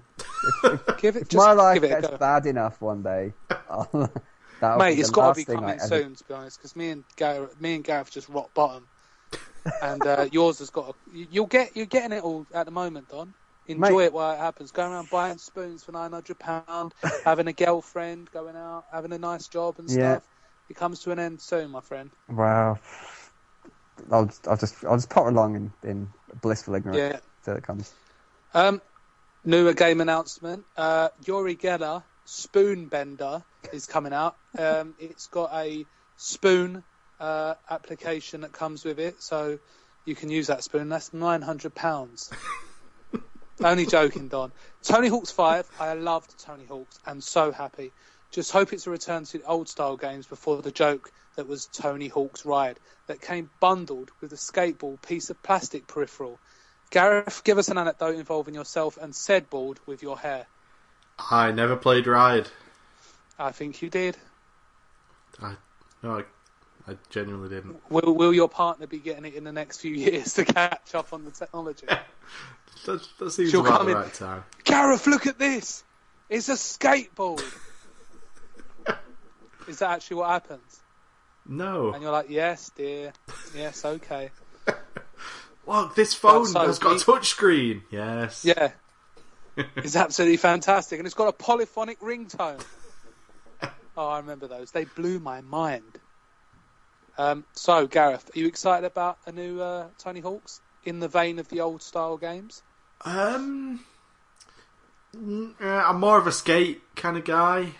[0.99, 2.17] Give it, If just my life give it a gets go.
[2.17, 3.33] bad enough one day,
[3.71, 3.89] I'll,
[4.61, 6.35] that'll Mate, be it's the got to be thing coming I ever- soon, to be
[6.35, 8.87] honest, because me and Gareth, me and Gareth just rock bottom,
[9.83, 10.89] and uh, yours has got.
[10.91, 13.35] A, you- you'll get, you're getting it all at the moment, Don.
[13.67, 14.05] Enjoy Mate.
[14.07, 14.73] it while it happens.
[14.73, 16.95] Going around buying spoons for nine hundred pound,
[17.25, 20.15] having a girlfriend, going out, having a nice job and Yeah.
[20.17, 20.29] stuff.
[20.69, 22.11] It comes to an end soon, my friend.
[22.29, 22.79] Well,
[24.11, 26.09] I'll, I'll just I'll just pot along in, in
[26.41, 27.21] blissful ignorance Yeah.
[27.45, 27.93] till it comes.
[28.55, 28.81] Um,
[29.45, 30.65] newer game announcement.
[30.77, 34.37] Uh, Uri Geller Spoon Bender is coming out.
[34.59, 36.85] Um, it's got a spoon
[37.19, 39.59] uh, application that comes with it, so
[40.05, 40.89] you can use that spoon.
[40.89, 42.33] That's nine hundred pounds.
[43.65, 44.53] Only joking, Don.
[44.85, 45.71] Tony Hawk's Five.
[45.79, 47.93] I loved Tony Hawk's and so happy.
[48.33, 51.67] Just hope it's a return to the old style games before the joke that was
[51.67, 56.39] Tony Hawk's Ride that came bundled with a skateboard piece of plastic peripheral.
[56.91, 60.47] Gareth, give us an anecdote involving yourself and said board with your hair.
[61.31, 62.49] I never played Ride.
[63.39, 64.17] I think you did.
[65.43, 65.57] I
[66.03, 67.77] no, I, I genuinely didn't.
[67.91, 71.13] Will, will your partner be getting it in the next few years to catch up
[71.13, 71.87] on the technology?
[72.87, 74.43] That, that seems She'll about come the in- right time.
[74.65, 75.85] Gareth, look at this!
[76.29, 77.45] It's a skateboard!
[79.69, 80.82] Is that actually what happens?
[81.53, 81.93] No.
[81.93, 83.13] And you're like, yes, dear.
[83.55, 84.31] Yes, okay.
[85.67, 87.83] Look, this phone so has got a we- touch screen.
[87.91, 88.45] Yes.
[88.45, 88.73] Yeah.
[89.77, 90.99] It's absolutely fantastic.
[90.99, 92.65] And it's got a polyphonic ringtone.
[93.95, 94.71] Oh, I remember those.
[94.71, 95.99] They blew my mind.
[97.19, 101.39] Um, so, Gareth, are you excited about a new uh, Tony Hawk's in the vein
[101.39, 102.63] of the old style games?
[103.05, 103.85] Um.
[105.15, 107.75] uh, I'm more of a skate kind of guy.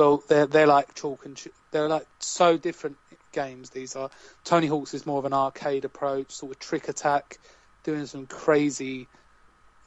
[0.00, 1.38] Well, they're they're like chalk and
[1.72, 2.96] they're like so different
[3.32, 3.68] games.
[3.68, 4.08] These are
[4.44, 7.36] Tony Hawk's is more of an arcade approach, sort of trick attack,
[7.84, 9.08] doing some crazy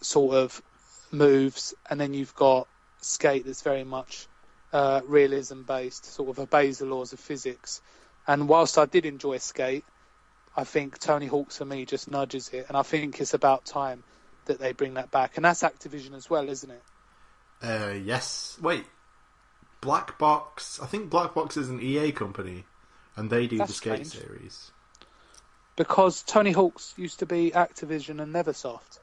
[0.02, 0.62] sort of
[1.12, 2.68] moves, and then you've got
[3.02, 4.28] Skate that's very much
[4.72, 7.82] uh, realism based, sort of obeys the laws of physics.
[8.28, 9.84] And whilst I did enjoy Skate,
[10.56, 14.04] I think Tony Hawk's for me just nudges it, and I think it's about time
[14.46, 15.38] that they bring that back.
[15.38, 16.84] And that's Activision as well, isn't it?
[17.64, 18.60] Uh, yes.
[18.62, 18.86] Wait.
[19.84, 20.80] Black Box.
[20.82, 22.64] I think Black Box is an EA company,
[23.18, 24.26] and they do That's the skate strange.
[24.28, 24.72] series.
[25.76, 29.00] Because Tony Hawk's used to be Activision and Neversoft.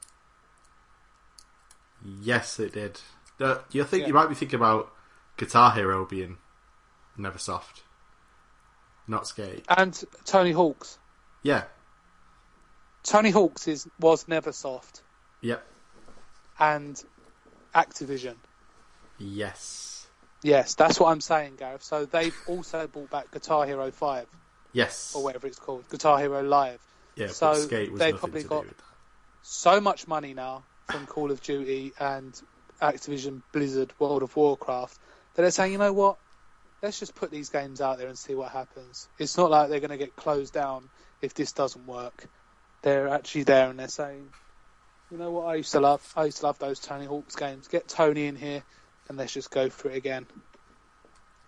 [2.23, 3.01] Yes, it did.
[3.39, 4.07] Uh, you think Yeah.
[4.09, 4.91] you might be thinking about
[5.37, 6.39] Guitar Hero being
[7.19, 7.83] Neversoft,
[9.07, 9.65] not Skate.
[9.69, 10.99] And Tony Hawk's.
[11.43, 11.65] Yeah.
[13.03, 15.03] Tony Hawk's is was Neversoft
[15.43, 15.67] Yep.
[16.59, 17.03] and
[17.75, 18.37] Activision.
[19.19, 19.90] Yes.
[20.43, 21.83] Yes, that's what I'm saying, Gareth.
[21.83, 24.27] So they've also brought back Guitar Hero 5
[24.73, 25.13] Yes.
[25.15, 26.81] or whatever it's called, Guitar Hero Live.
[27.17, 27.27] Yeah.
[27.29, 28.85] so but Skate was they nothing probably got- do with that.
[29.43, 32.41] So much money now from Call of Duty and
[32.81, 34.99] Activision Blizzard World of Warcraft
[35.35, 36.19] that they're saying, you know what?
[36.83, 39.09] Let's just put these games out there and see what happens.
[39.19, 40.89] It's not like they're going to get closed down
[41.21, 42.27] if this doesn't work.
[42.83, 44.29] They're actually there and they're saying,
[45.11, 46.11] you know what I used to love?
[46.17, 47.69] I used to love those Tony Hawk's games.
[47.69, 48.63] Get Tony in here
[49.11, 50.25] and let's just go for it again.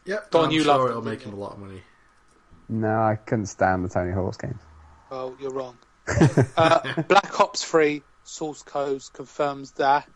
[0.04, 0.32] Yep.
[0.32, 1.80] Don, I'm you sure loved it'll them, make didn't him a lot of money.
[2.68, 4.60] No, I couldn't stand the Tony Hawk's games.
[5.08, 5.78] Well, you're wrong.
[6.56, 10.08] uh, Black Ops 3 source codes confirms that.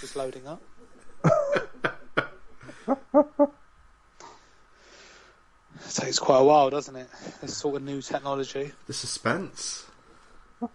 [0.00, 0.62] Just loading up.
[5.94, 7.08] takes quite a while, doesn't it?
[7.40, 8.70] This sort of new technology.
[8.86, 9.86] The suspense.
[10.60, 10.66] I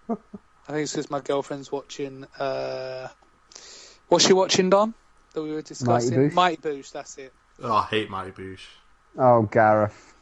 [0.67, 2.25] think it's because my girlfriend's watching.
[2.39, 3.09] Uh,
[4.11, 4.93] what's she watching, Don?
[5.33, 6.17] That we were discussing.
[6.17, 6.33] Boosh?
[6.33, 6.91] Mighty Boosh.
[6.91, 7.33] That's it.
[7.63, 8.59] Oh, I hate Mighty Boosh.
[9.17, 10.13] Oh, Gareth.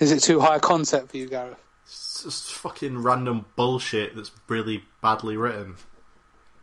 [0.00, 1.62] Is it too high a concept for you, Gareth?
[1.84, 5.76] It's just fucking random bullshit that's really badly written.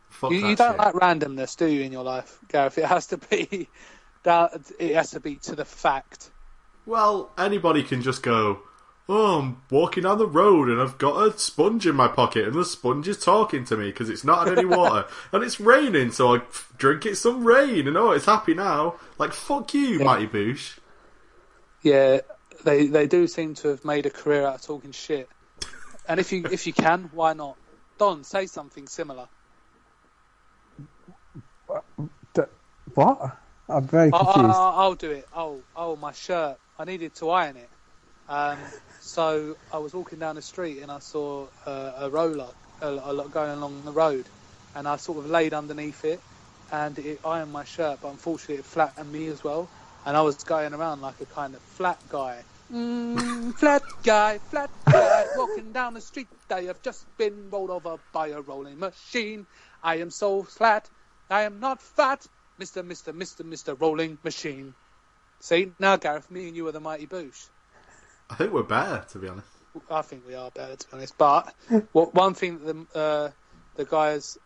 [0.10, 0.80] Fuck You, that you don't shit.
[0.80, 2.78] like randomness, do you, in your life, Gareth?
[2.78, 3.70] It has to be.
[4.24, 6.30] That it has to be to the fact.
[6.86, 8.60] Well, anybody can just go,
[9.10, 12.56] Oh, I'm walking down the road and I've got a sponge in my pocket and
[12.56, 16.12] the sponge is talking to me because it's not had any water and it's raining,
[16.12, 18.96] so I f- drink it some rain and oh, it's happy now.
[19.18, 20.06] Like, fuck you, Yeah.
[20.06, 20.78] Mighty Boosh.
[21.84, 22.22] Yeah,
[22.64, 25.30] they they do seem to have made a career out of talking shit.
[26.08, 27.58] And if you if you can, why not?
[27.98, 29.28] Don, say something similar.
[32.94, 33.38] What?
[33.70, 34.56] I'm very I'll, confused.
[34.56, 35.28] I'll, I'll do it.
[35.34, 36.58] Oh, oh, my shirt.
[36.78, 37.70] I needed to iron it.
[38.28, 38.58] Um,
[39.12, 43.14] so I was walking down the street and I saw uh, a roller a, a
[43.14, 44.30] lot going along the road,
[44.76, 46.24] and I sort of laid underneath it,
[46.72, 48.02] and it ironed my shirt.
[48.02, 49.72] But unfortunately, it flattened me as well,
[50.06, 54.72] and I was going around like a kind of flat guy Mm, flat guy, flat
[54.90, 56.30] guy, walking down the street.
[56.52, 59.48] I have just been rolled over by a rolling machine.
[59.84, 60.90] I am so flat.
[61.30, 62.28] I am not fat.
[62.62, 62.84] Mr.
[62.86, 63.14] Mr.
[63.14, 63.46] Mr.
[63.46, 63.80] Mr.
[63.82, 64.76] Rolling Machine.
[65.42, 67.50] See, now Gareth, me and you are the mighty Boosh.
[68.32, 69.48] I think we're better, to be honest.
[69.90, 71.18] I think we are better, to be honest.
[71.18, 71.54] But
[71.92, 73.32] what, one thing that the, uh,
[73.76, 74.38] the guys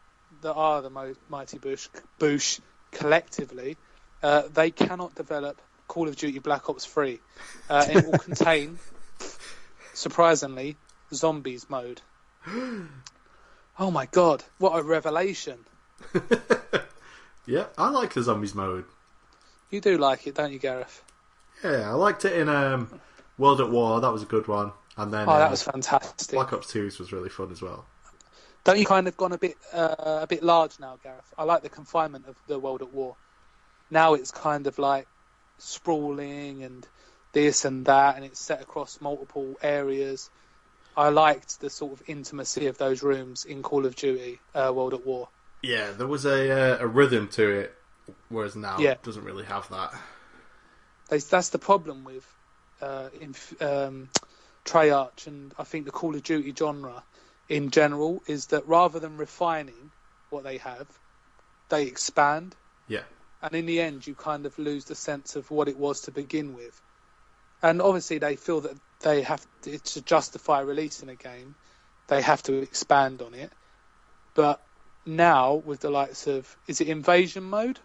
[0.41, 1.87] that are the mighty Bush,
[2.19, 2.59] Bush
[2.91, 3.77] collectively,
[4.23, 7.19] uh, they cannot develop Call of Duty Black Ops 3.
[7.69, 8.79] Uh, it will contain,
[9.93, 10.75] surprisingly,
[11.13, 12.01] zombies mode.
[13.77, 15.59] Oh my god, what a revelation!
[17.47, 18.85] Yeah, I like the zombies mode.
[19.69, 21.03] You do like it, don't you, Gareth?
[21.63, 22.89] Yeah, I liked it in um,
[23.37, 23.99] World at War.
[24.01, 24.71] That was a good one.
[24.97, 26.35] And then Oh, uh, that was fantastic.
[26.35, 27.85] Black Ops 2 was really fun as well.
[28.63, 31.33] Don't you kind of gone a bit uh, a bit large now, Gareth?
[31.37, 33.15] I like the confinement of the World at War.
[33.91, 35.07] Now it's kind of like
[35.59, 36.87] sprawling and
[37.33, 40.29] this and that, and it's set across multiple areas.
[40.97, 44.93] I liked the sort of intimacy of those rooms in Call of Duty uh, World
[44.93, 45.27] at War.
[45.61, 47.75] Yeah, there was a uh, a rhythm to it,
[48.29, 48.91] whereas now Yeah.
[48.91, 49.93] it doesn't really have that.
[51.09, 52.25] They, that's the problem with
[52.81, 54.09] uh, in, um,
[54.65, 57.03] Treyarch and I think the Call of Duty genre
[57.47, 59.91] in general is that rather than refining
[60.29, 60.87] what they have,
[61.69, 62.55] they expand.
[62.87, 63.01] Yeah.
[63.41, 66.11] and in the end you kind of lose the sense of what it was to
[66.11, 66.79] begin with.
[67.61, 71.55] And obviously they feel that they have to, to justify releasing a game
[72.07, 73.51] they have to expand on it.
[74.35, 74.61] But
[75.05, 77.79] now with the likes of is it invasion mode?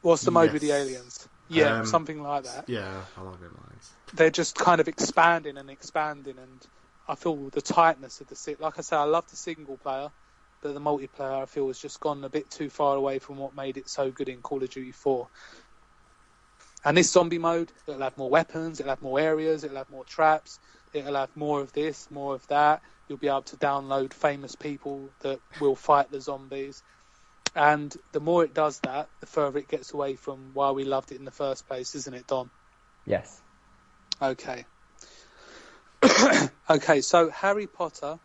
[0.00, 2.68] What's the mode with the aliens yeah Um, something like that.
[2.68, 3.92] Yeah, along those lines.
[4.14, 6.66] they're just kind of expanding and expanding and
[7.06, 10.10] I feel the tightness of the si like I say I love the single player
[10.62, 13.54] but the multiplayer I feel has just gone a bit too far away from what
[13.54, 15.28] made it so good in Call of Duty 4
[16.86, 20.04] and this zombie mode it'll have more weapons it'll have more areas it'll have more
[20.04, 20.58] traps
[20.92, 22.82] it'll have more of this more of that.
[23.08, 26.82] You'll be able to download famous people that will fight the zombies
[27.54, 31.12] and the more it does that the further it gets away from why we loved
[31.12, 32.50] it in the first place isn't it Don
[33.06, 33.42] Yes.
[34.20, 34.64] Okay.
[36.70, 38.18] okay, so Harry Potter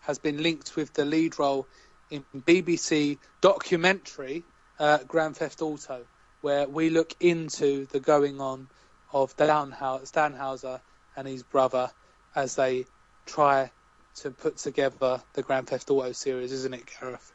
[0.00, 1.66] has been linked with the lead role
[2.10, 4.44] in BBC documentary
[4.78, 6.04] uh, Grand Theft Auto,
[6.40, 8.68] where we look into the going on
[9.12, 10.80] of Danhau- Stanhauser
[11.16, 11.90] and his brother
[12.34, 12.84] as they
[13.26, 13.70] try
[14.16, 17.33] to put together the Grand Theft Auto series, isn't it, Gareth?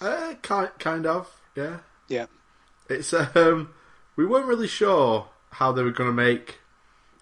[0.00, 1.78] Uh, kind, kind of, yeah.
[2.08, 2.26] Yeah.
[2.88, 3.70] It's um,
[4.14, 6.58] we weren't really sure how they were going to make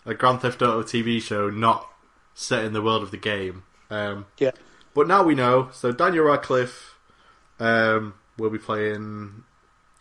[0.04, 1.88] a Grand Theft Auto TV show not
[2.34, 3.62] set in the world of the game.
[3.90, 4.50] Um, Yeah.
[4.92, 5.68] but now we know.
[5.72, 6.96] So Daniel Radcliffe
[7.60, 9.44] um, will be playing.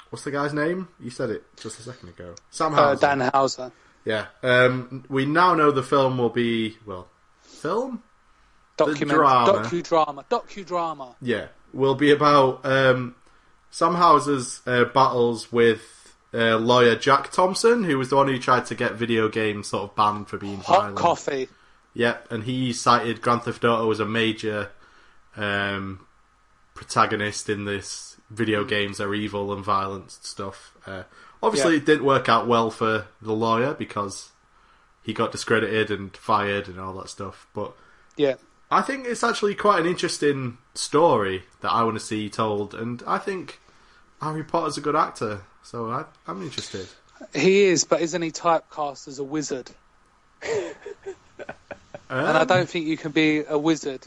[0.10, 0.90] What's the guy's name?
[1.00, 2.36] You said it just a second ago.
[2.50, 3.02] Sam Uh, Houser.
[3.02, 3.72] Dan Houser.
[4.06, 4.26] Yeah.
[4.42, 7.08] Um, we now know the film will be well,
[7.42, 8.04] film.
[8.76, 9.54] Document- drama.
[9.64, 10.26] docudrama.
[10.30, 11.16] Docudrama.
[11.22, 13.16] Yeah, will be about um,
[13.72, 18.66] Sam Houser's uh, battles with uh, lawyer Jack Thompson, who was the one who tried
[18.68, 20.96] to get video games sort of banned for being Hot violent.
[20.98, 21.50] coffee.
[21.96, 24.70] Yep, and he cited Grand Theft Auto as a major
[25.36, 26.06] um,
[26.74, 30.74] protagonist in this video games are evil and violent stuff.
[30.88, 31.04] Uh,
[31.42, 31.78] obviously, Yeah.
[31.82, 34.32] it didn't work out well for the lawyer because
[35.04, 37.46] he got discredited and fired and all that stuff.
[37.54, 37.74] But
[38.18, 38.36] Yeah.
[38.72, 43.02] I think it's actually quite an interesting story that I want to see told, and
[43.06, 43.60] I think
[44.22, 46.88] Harry Potter's a good actor, so I, I'm interested.
[47.34, 49.72] He is, but isn't he typecast as a wizard?
[52.10, 54.02] And I Um, don't think you can be a wizard.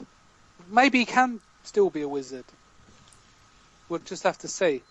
[0.71, 2.45] Maybe he can still be a wizard.
[3.89, 4.83] We'll just have to see.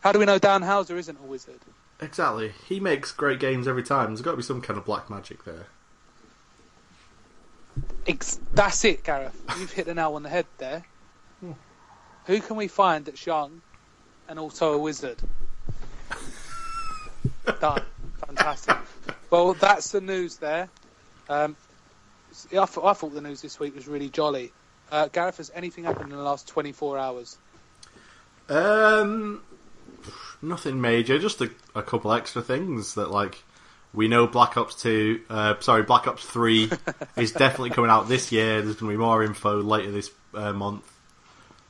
[0.00, 1.60] How do we know Dan Houser isn't a wizard?
[2.00, 2.52] Exactly.
[2.66, 4.08] He makes great games every time.
[4.08, 5.66] There's got to be some kind of black magic there.
[8.06, 9.40] Ex- that's it, Gareth.
[9.58, 10.84] You've hit the nail on the head there.
[12.26, 13.60] Who can we find that's young
[14.28, 15.18] and also a wizard?
[17.60, 17.82] Done.
[18.26, 18.76] Fantastic.
[19.30, 20.68] Well, that's the news there.
[21.28, 21.56] Um,
[22.52, 24.52] I, thought, I thought the news this week was really jolly.
[24.92, 27.38] Uh, Gareth, has anything happened in the last 24 hours?
[28.48, 29.42] Um,
[30.42, 31.18] nothing major.
[31.18, 33.42] Just a, a couple extra things that like
[33.92, 35.20] we know Black Ops Two.
[35.28, 36.70] Uh, sorry, Black Ops Three
[37.16, 38.62] is definitely coming out this year.
[38.62, 40.84] There's going to be more info later this uh, month.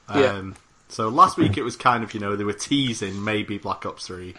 [0.09, 0.43] Um, Yeah.
[0.89, 4.07] So last week it was kind of you know they were teasing maybe Black Ops
[4.09, 4.35] Three.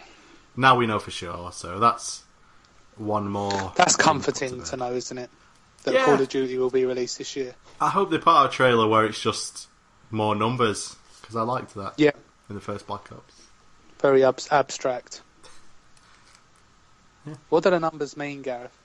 [0.56, 1.50] Now we know for sure.
[1.52, 2.22] So that's
[2.96, 3.72] one more.
[3.74, 5.30] That's comforting to know, isn't it?
[5.84, 6.04] That Yeah.
[6.04, 7.54] Call of Duty will be released this year.
[7.80, 9.66] I hope they put out a trailer where it's just
[10.10, 12.10] more numbers because I liked that Yeah,
[12.50, 13.34] in the first Black Ops.
[14.00, 15.22] very ab- abstract.
[17.26, 17.34] Yeah.
[17.48, 18.76] What do the numbers mean, Gareth?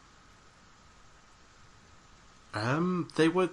[2.54, 3.50] Um, they were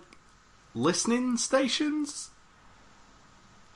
[0.75, 2.31] listening stations.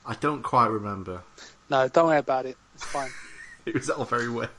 [0.05, 1.23] I don't quite remember.
[1.69, 2.57] No, don't worry about it.
[2.75, 3.09] It's fine.
[3.65, 4.49] It was all very weird.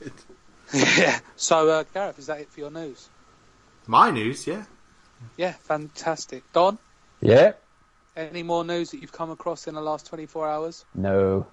[0.73, 1.19] yeah.
[1.35, 3.09] So, uh, Gareth, is that it for your news?
[3.87, 4.63] My news, yeah.
[5.35, 6.43] Yeah, fantastic.
[6.53, 6.77] Don,
[7.19, 7.53] Yeah.
[8.15, 10.85] any more news that you've come across in the last 24 hours?
[10.95, 11.47] No.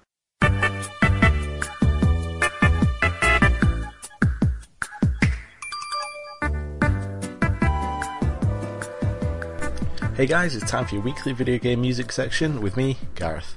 [10.19, 13.55] Hey guys, it's time for your weekly video game music section with me, Gareth.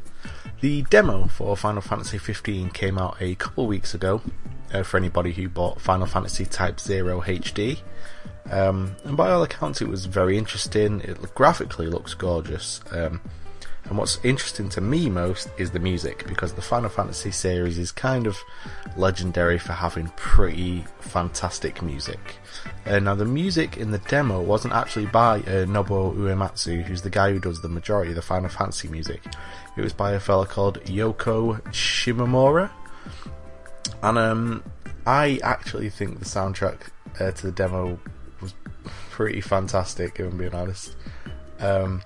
[0.60, 4.22] The demo for Final Fantasy 15 came out a couple weeks ago
[4.72, 7.80] uh, for anybody who bought Final Fantasy Type 0 HD.
[8.48, 11.00] Um, and by all accounts, it was very interesting.
[11.00, 12.80] It graphically looks gorgeous.
[12.92, 13.20] Um,
[13.92, 17.92] and what's interesting to me most is the music because the Final Fantasy series is
[17.92, 18.38] kind of
[18.96, 22.36] legendary for having pretty fantastic music.
[22.86, 27.10] Uh, now, the music in the demo wasn't actually by uh, Nobuo Uematsu, who's the
[27.10, 29.20] guy who does the majority of the Final Fantasy music.
[29.76, 32.70] It was by a fella called Yoko Shimomura.
[34.02, 34.64] And um,
[35.06, 36.78] I actually think the soundtrack
[37.20, 38.00] uh, to the demo
[38.40, 38.54] was
[39.10, 40.96] pretty fantastic, if I'm being honest.
[41.60, 42.02] Um,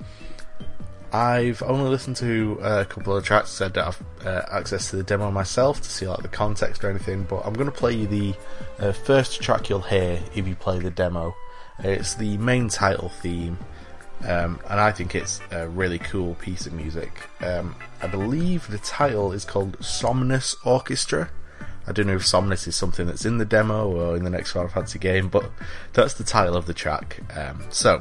[1.12, 3.50] I've only listened to uh, a couple of tracks.
[3.50, 6.84] so I don't have uh, access to the demo myself to see like the context
[6.84, 7.24] or anything.
[7.24, 8.34] But I'm going to play you the
[8.78, 11.34] uh, first track you'll hear if you play the demo.
[11.78, 13.58] It's the main title theme,
[14.24, 17.28] um, and I think it's a really cool piece of music.
[17.42, 21.30] Um, I believe the title is called Somnus Orchestra.
[21.86, 24.52] I don't know if Somnus is something that's in the demo or in the next
[24.52, 25.50] Final Fantasy game, but
[25.92, 27.20] that's the title of the track.
[27.36, 28.00] Um, so,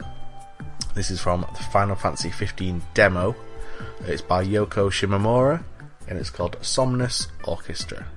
[0.95, 3.35] this is from the Final Fantasy 15 demo.
[4.01, 5.63] It's by Yoko Shimomura,
[6.07, 8.07] and it's called Somnus Orchestra.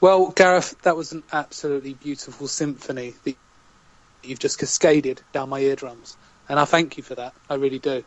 [0.00, 3.36] Well, Gareth, that was an absolutely beautiful symphony that
[4.22, 6.16] you've just cascaded down my eardrums.
[6.48, 7.34] And I thank you for that.
[7.50, 8.04] I really do.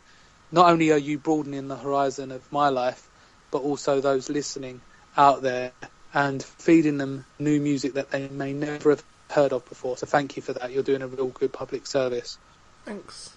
[0.51, 3.09] Not only are you broadening the horizon of my life,
[3.51, 4.81] but also those listening
[5.17, 5.73] out there
[6.13, 9.97] and feeding them new music that they may never have heard of before.
[9.97, 10.71] So thank you for that.
[10.71, 12.37] You're doing a real good public service.
[12.85, 13.35] Thanks.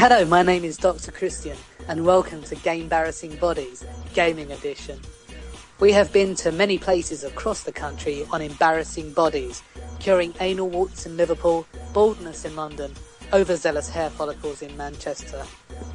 [0.00, 1.12] Hello, my name is Dr.
[1.12, 3.84] Christian, and welcome to Game Embarrassing Bodies,
[4.14, 4.98] Gaming Edition.
[5.78, 9.62] We have been to many places across the country on embarrassing bodies,
[9.98, 12.94] curing anal warts in Liverpool, baldness in London,
[13.34, 15.44] overzealous hair follicles in Manchester.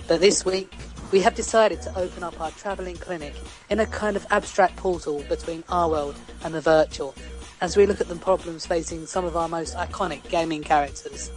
[0.08, 0.72] But this week,
[1.12, 3.34] we have decided to open up our travelling clinic
[3.72, 7.16] in a kind of abstract portal between our world and the virtual,
[7.60, 11.32] as we look at the problems facing some of our most iconic gaming characters.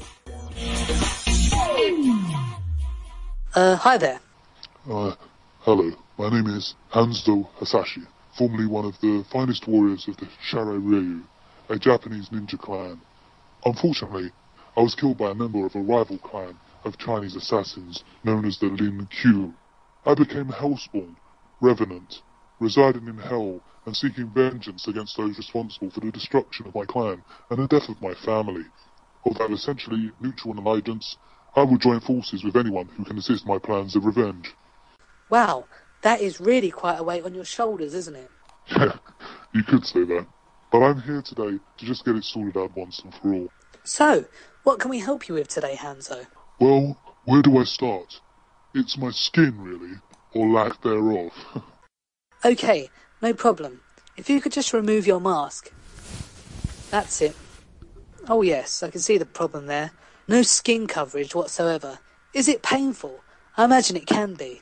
[3.59, 4.21] Uh, hi there.
[4.89, 5.17] Uh,
[5.63, 8.03] hello, my name is Hanzo Hasashi,
[8.39, 11.25] formerly one of the finest warriors of the Shirai Ryu,
[11.69, 13.01] a Japanese ninja clan.
[13.65, 14.31] Unfortunately,
[14.77, 18.61] I was killed by a member of a rival clan of Chinese assassins known as
[18.61, 19.53] the Lin Kuei.
[20.07, 21.17] I became Hellspawn,
[21.61, 22.23] Revenant,
[22.61, 27.25] residing in hell and seeking vengeance against those responsible for the destruction of my clan
[27.51, 28.67] and the death of my family.
[29.25, 31.17] Although essentially neutral in allegiance,
[31.59, 34.55] I will join forces with anyone who can assist my plans of revenge.
[35.29, 35.65] Wow,
[36.03, 38.31] that is really quite a weight on your shoulders, isn't it?
[38.71, 38.97] Yeah,
[39.53, 40.25] you could say that.
[40.71, 43.49] But I'm here today to just get it sorted out once and for all.
[43.83, 44.27] So,
[44.63, 46.27] what can we help you with today, Hanzo?
[46.61, 48.21] Well, where do I start?
[48.73, 49.97] It's my skin, really,
[50.35, 51.33] or lack thereof.
[52.45, 52.89] Okay,
[53.21, 53.81] no problem.
[54.17, 55.73] If you could just remove your mask.
[56.93, 57.35] That's it.
[58.29, 59.91] Oh yes, I can see the problem there.
[60.29, 61.99] No skin coverage whatsoever.
[62.35, 63.21] Is it painful?
[63.57, 64.61] I imagine it can be.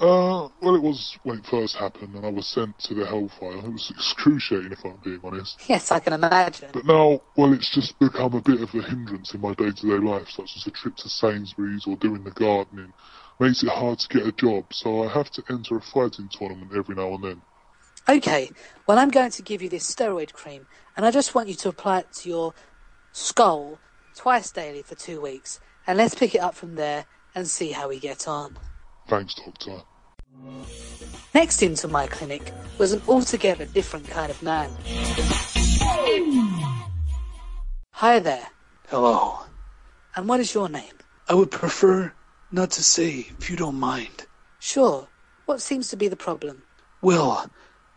[0.00, 3.58] uh, well, it was when it first happened, and I was sent to the Hellfire.
[3.58, 5.60] It was excruciating, if I'm being honest.
[5.68, 6.70] Yes, I can imagine.
[6.72, 10.30] But now, well, it's just become a bit of a hindrance in my day-to-day life,
[10.30, 12.94] such as a trip to Sainsbury's or doing the gardening.
[13.38, 16.72] Makes it hard to get a job, so I have to enter a fighting tournament
[16.74, 17.42] every now and then.
[18.08, 18.50] Okay,
[18.86, 20.66] well I'm going to give you this steroid cream,
[20.96, 22.54] and I just want you to apply it to your
[23.12, 23.78] skull
[24.20, 27.88] twice daily for two weeks, and let's pick it up from there and see how
[27.88, 28.54] we get on.
[29.08, 29.80] Thanks, Doctor.
[31.34, 34.68] Next into my clinic was an altogether different kind of man.
[37.92, 38.46] Hi there,
[38.88, 39.38] Hello.
[40.14, 40.98] and what is your name?
[41.26, 42.12] I would prefer
[42.52, 44.26] not to say, if you don't mind.
[44.58, 45.08] Sure,
[45.46, 46.62] what seems to be the problem?
[47.00, 47.50] Well,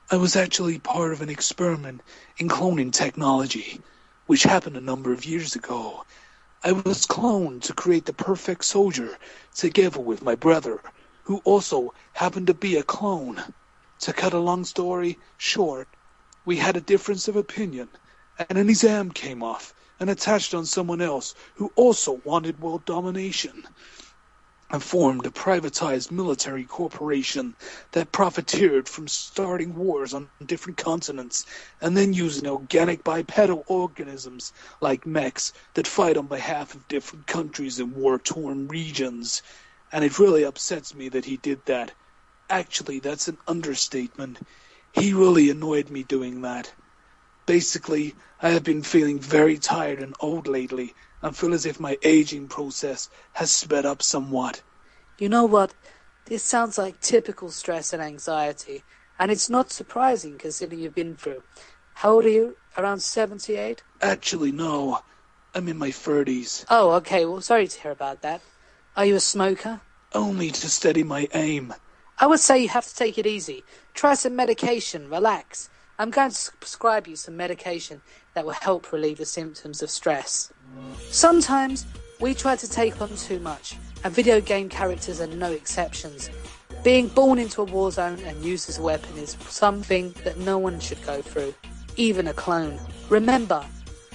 [0.09, 1.99] I was actually part of an experiment
[2.37, 3.81] in cloning technology,
[4.25, 6.05] which happened a number of years ago.
[6.63, 9.17] I was cloned to create the perfect soldier
[9.53, 10.81] together with my brother,
[11.23, 13.43] who also happened to be a clone.
[13.99, 15.87] To cut a long story short,
[16.45, 17.89] we had a difference of opinion,
[18.37, 23.67] and an exam came off and attached on someone else who also wanted world domination
[24.73, 27.55] and formed a privatized military corporation
[27.91, 31.45] that profiteered from starting wars on different continents
[31.79, 34.51] and then using organic bipedal organisms
[34.81, 39.43] like mechs that fight on behalf of different countries in war-torn regions.
[39.91, 41.91] And it really upsets me that he did that.
[42.49, 44.39] Actually, that's an understatement.
[44.91, 46.73] He really annoyed me doing that.
[47.45, 51.97] Basically, I have been feeling very tired and old lately and feel as if my
[52.03, 54.61] aging process has sped up somewhat.
[55.17, 55.73] You know what?
[56.25, 58.83] This sounds like typical stress and anxiety,
[59.17, 61.41] and it's not surprising considering you've been through.
[61.95, 62.57] How old are you?
[62.77, 63.83] Around 78?
[64.01, 64.99] Actually, no.
[65.55, 66.65] I'm in my 30s.
[66.69, 68.41] Oh, okay, well, sorry to hear about that.
[68.97, 69.81] Are you a smoker?
[70.13, 71.73] Only to steady my aim.
[72.19, 73.63] I would say you have to take it easy.
[73.93, 75.69] Try some medication, relax.
[75.99, 78.01] I'm going to prescribe you some medication
[78.33, 80.51] that will help relieve the symptoms of stress.
[81.09, 81.85] Sometimes
[82.19, 86.29] we try to take on too much, and video game characters are no exceptions.
[86.83, 90.57] Being born into a war zone and used as a weapon is something that no
[90.57, 91.53] one should go through,
[91.95, 92.79] even a clone.
[93.09, 93.65] Remember,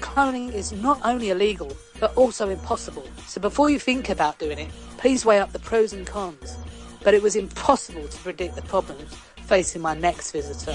[0.00, 3.06] cloning is not only illegal, but also impossible.
[3.26, 6.56] So before you think about doing it, please weigh up the pros and cons.
[7.02, 10.72] But it was impossible to predict the problems facing my next visitor.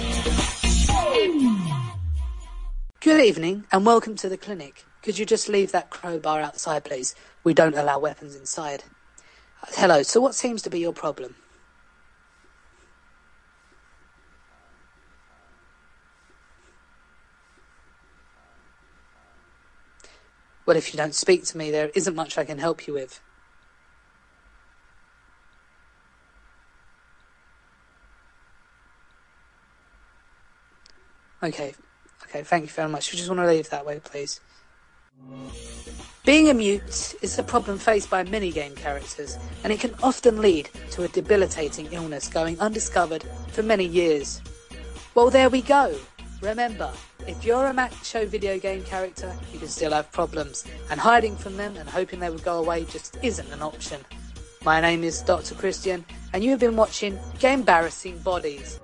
[3.02, 4.86] Good evening and welcome to the clinic.
[5.04, 7.14] Could you just leave that crowbar outside, please?
[7.44, 8.86] We don't allow weapons inside.
[9.72, 11.36] Hello, so what seems to be your problem?
[20.66, 23.20] Well, if you don't speak to me, there isn't much I can help you with.
[31.44, 31.74] Okay,
[32.24, 33.12] okay, thank you very much.
[33.12, 34.40] We just want to leave that way, please.
[36.26, 40.42] Being a mute is a problem faced by many game characters, and it can often
[40.42, 44.42] lead to a debilitating illness going undiscovered for many years.
[45.16, 45.94] Well, there we go.
[46.42, 46.92] Remember,
[47.28, 51.58] if you're a macho video game character, you can still have problems, and hiding from
[51.58, 54.00] them and hoping they will go away just isn't an option.
[54.64, 55.56] My name is Dr.
[55.56, 58.80] Christian, and you have been watching Game Embarrassing Bodies.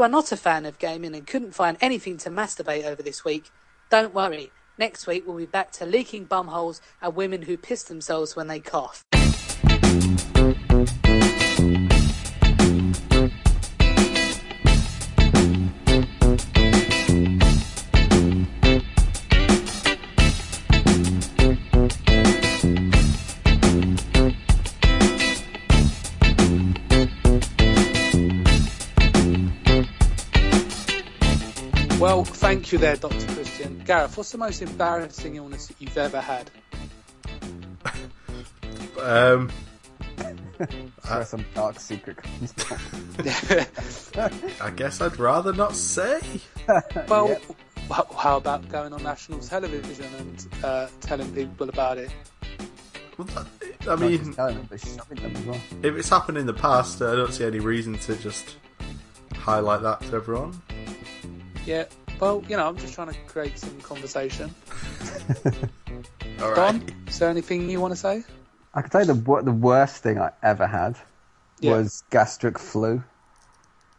[0.00, 3.22] You are not a fan of gaming and couldn't find anything to masturbate over this
[3.22, 3.50] week,
[3.90, 4.50] don't worry.
[4.78, 8.60] Next week we'll be back to leaking bumholes and women who piss themselves when they
[8.60, 9.04] cough.
[32.20, 33.26] Well, thank you there, Dr.
[33.28, 33.82] Christian.
[33.86, 36.50] Gareth, what's the most embarrassing illness that you've ever had?
[39.00, 39.48] Um,
[41.08, 42.54] Where some dark secret comes.
[44.60, 46.20] I guess I'd rather not say.
[47.08, 47.42] well, Yep.
[47.90, 52.10] wh- how about going on national television and uh, telling people about it?
[53.16, 53.46] Well, that-
[53.80, 55.60] I Not mean, them, but shoving them as well.
[55.82, 58.56] if it's happened in the past, I don't see any reason to just
[59.34, 60.60] highlight that to everyone.
[61.66, 61.84] Yeah.
[62.20, 64.54] Well, you know, I'm just trying to create some conversation.
[66.42, 68.22] All Don, is there anything you want to say?
[68.74, 70.96] I can say the wor- the worst thing I ever had
[71.60, 71.72] Yeah.
[71.72, 73.02] was gastric flu.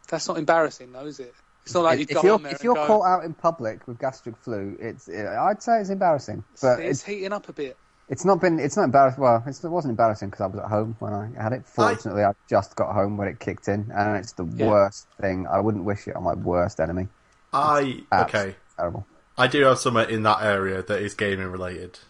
[0.08, 1.34] That's not embarrassing, though, is it?
[1.64, 3.24] It's not like you if, go if you're, there if and you're go, caught out
[3.24, 7.48] in public with gastric flu, it's I'd say it's embarrassing, but it's it's heating up
[7.48, 7.76] a bit.
[8.08, 9.22] it's not been it's not embarrassing.
[9.22, 11.64] Well, it's, it wasn't embarrassing because I was at home when I had it.
[11.66, 14.68] Fortunately, I, just got home when it kicked in, and it's the Yeah.
[14.68, 15.46] worst thing.
[15.48, 17.06] I wouldn't wish it on my worst enemy.
[17.52, 18.54] I Abs- okay.
[18.76, 19.06] terrible.
[19.36, 21.98] I do have something in that area that is gaming related.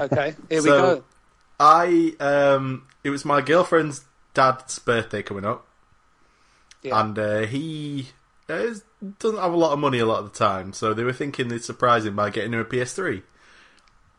[0.00, 1.04] Okay, here we go.
[1.58, 5.66] I um, it was my girlfriend's dad's birthday coming up,
[6.82, 7.00] Yeah.
[7.00, 8.08] and uh, he
[8.48, 8.74] uh,
[9.20, 11.48] doesn't have a lot of money a lot of the time, so they were thinking
[11.48, 13.22] they'd surprise him by getting him a PS3.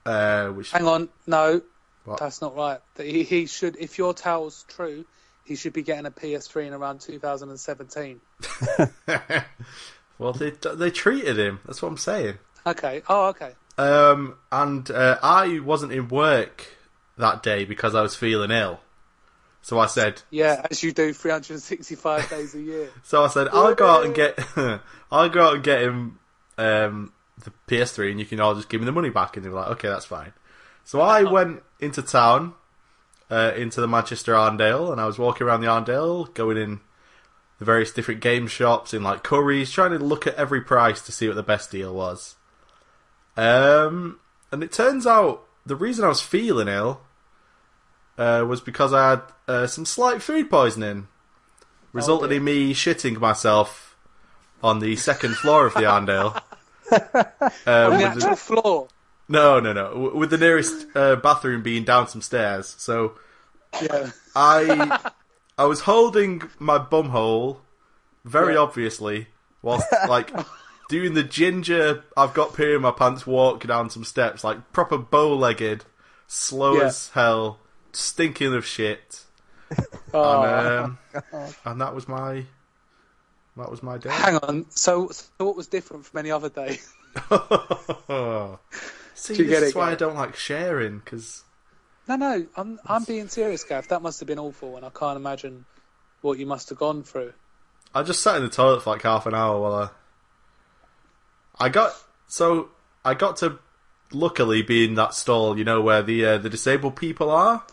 [0.06, 1.62] Uh, which Hang on, no,
[2.06, 2.20] What?
[2.20, 2.80] that's not right.
[2.96, 5.06] That He, he should, if your tale's true,
[5.44, 8.22] he should be getting a PS3 in around 2017.
[10.18, 11.60] well, they they treated him.
[11.66, 12.38] That's what I'm saying.
[12.66, 13.04] Okay.
[13.08, 13.54] Oh, okay.
[13.78, 16.66] Um, and uh, I wasn't in work
[17.18, 18.80] that day because I was feeling ill.
[19.62, 22.90] So I said, Yeah, as you do 365 days a year.
[23.04, 24.40] so I said, I'll go out and get,
[25.12, 26.20] I'll go out and get him
[26.58, 27.14] um,
[27.44, 29.36] the PS3, and you can all just give me the money back.
[29.36, 30.34] And they were like, okay, that's fine.
[30.84, 32.54] So I went into town,
[33.32, 36.80] uh, into the Manchester Arndale, and I was walking around the Arndale, going in
[37.60, 41.12] the various different game shops in like Curry's, trying to look at every price to
[41.12, 42.36] see what the best deal was.
[43.38, 44.20] Um,
[44.52, 47.02] and it turns out the reason I was feeling ill
[48.18, 51.08] uh, was because I had uh, some slight food poisoning,
[51.94, 52.38] resulted dear.
[52.40, 53.96] in me shitting myself
[54.64, 56.42] on the second floor of the Arndale.
[56.92, 58.88] On the actual the, floor.
[59.28, 62.76] no, no, no, with the nearest uh, bathroom being down some stairs.
[62.78, 63.16] So
[63.82, 64.12] Yeah.
[64.36, 65.00] I
[65.58, 67.58] I was holding my bumhole
[68.24, 68.60] very Yeah.
[68.60, 69.28] obviously
[69.62, 70.32] whilst like
[70.90, 74.98] doing the ginger I've got pee in my pants walk down some steps like proper
[74.98, 75.86] bow legged,
[76.28, 76.86] slow Yeah.
[76.86, 77.60] as hell,
[77.94, 79.22] stinking of shit.
[80.14, 80.98] Oh, And, um,
[81.66, 82.46] and that was my
[83.58, 84.10] that was my day.
[84.12, 84.66] hang on.
[84.70, 86.80] So, so what was different from any other day?
[89.16, 91.44] See, this is it, why I don't like sharing because
[92.08, 92.46] No, no.
[92.56, 93.88] I'm I'm being serious, Gav.
[93.88, 95.66] That must have been awful, and I can't imagine
[96.22, 97.34] what you must have gone through.
[97.94, 99.74] I just sat in the toilet for like half an hour while
[101.60, 101.66] I.
[101.66, 101.94] I got
[102.28, 102.70] so
[103.04, 103.60] I got to
[104.12, 107.64] luckily be in that stall, you know, where the uh, the disabled people are.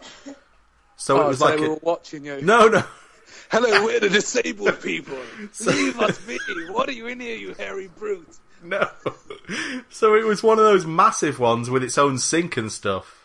[0.97, 2.41] So oh, it was so like they a- were watching you.
[2.43, 2.85] no, no.
[3.51, 5.19] Hello, we're the disabled people.
[5.67, 6.39] Leave us be.
[6.71, 8.29] What are you in here, you hairy brute?
[8.65, 8.89] No.
[9.91, 13.22] So it was one of those massive ones with its own sink and stuff.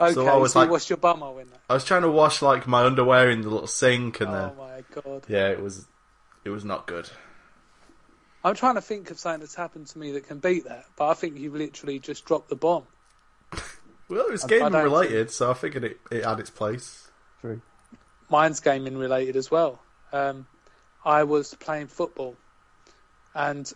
[0.00, 1.60] Okay, So so, I was like- you washed your bumhole in that.
[1.70, 4.54] I was trying to wash like my underwear in the little sink and then Oh
[4.58, 5.24] my god.
[5.28, 5.86] yeah, it was
[6.44, 7.08] it was not good.
[8.44, 11.08] I'm trying to think of something that's happened to me that can beat that, but
[11.08, 12.86] I think you've literally just dropped the bomb.
[14.08, 16.50] Well, it was I- I gaming don't related, so I figured it, it had its
[16.50, 17.08] place.
[17.40, 17.62] True.
[18.28, 19.80] Mine's gaming related as well.
[20.12, 20.46] Um,
[21.02, 22.36] I was playing football,
[23.34, 23.72] and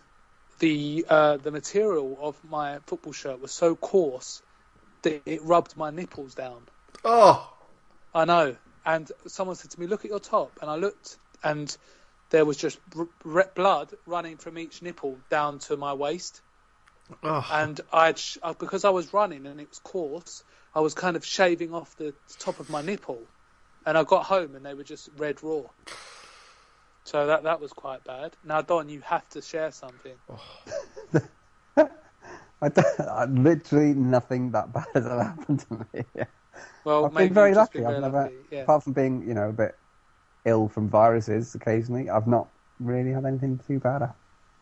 [0.59, 4.43] the uh, the material of my football shirt was so coarse
[5.03, 6.67] that it rubbed my nipples down.
[7.03, 7.53] Oh,
[8.13, 8.57] I know.
[8.85, 11.75] And someone said to me, "Look at your top," and I looked, and
[12.31, 16.41] there was just r- r- blood running from each nipple down to my waist.
[17.23, 17.45] oh.
[17.49, 20.43] And I'd sh- uh, because I was running and it was coarse,
[20.73, 23.31] I was kind of shaving off the top of my nipple,
[23.85, 25.63] and I got home and they were just red raw.
[27.05, 28.35] So that that was quite bad.
[28.43, 30.19] Now, Don, you have to share something.
[32.61, 36.03] I don't, literally nothing that bad has ever happened to me.
[36.83, 37.79] Well, I've been very lucky.
[37.79, 38.63] been I've never, lucky, Yeah.
[38.63, 39.75] apart from being, you know, a bit
[40.45, 42.49] ill from viruses occasionally, I've not
[42.79, 44.13] really had anything too bad.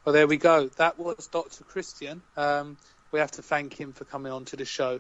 [0.06, 0.68] Well, there we go.
[0.78, 1.64] That was Dr.
[1.64, 2.22] Christian.
[2.36, 2.78] Um,
[3.12, 5.00] we have to thank him for coming on to the show,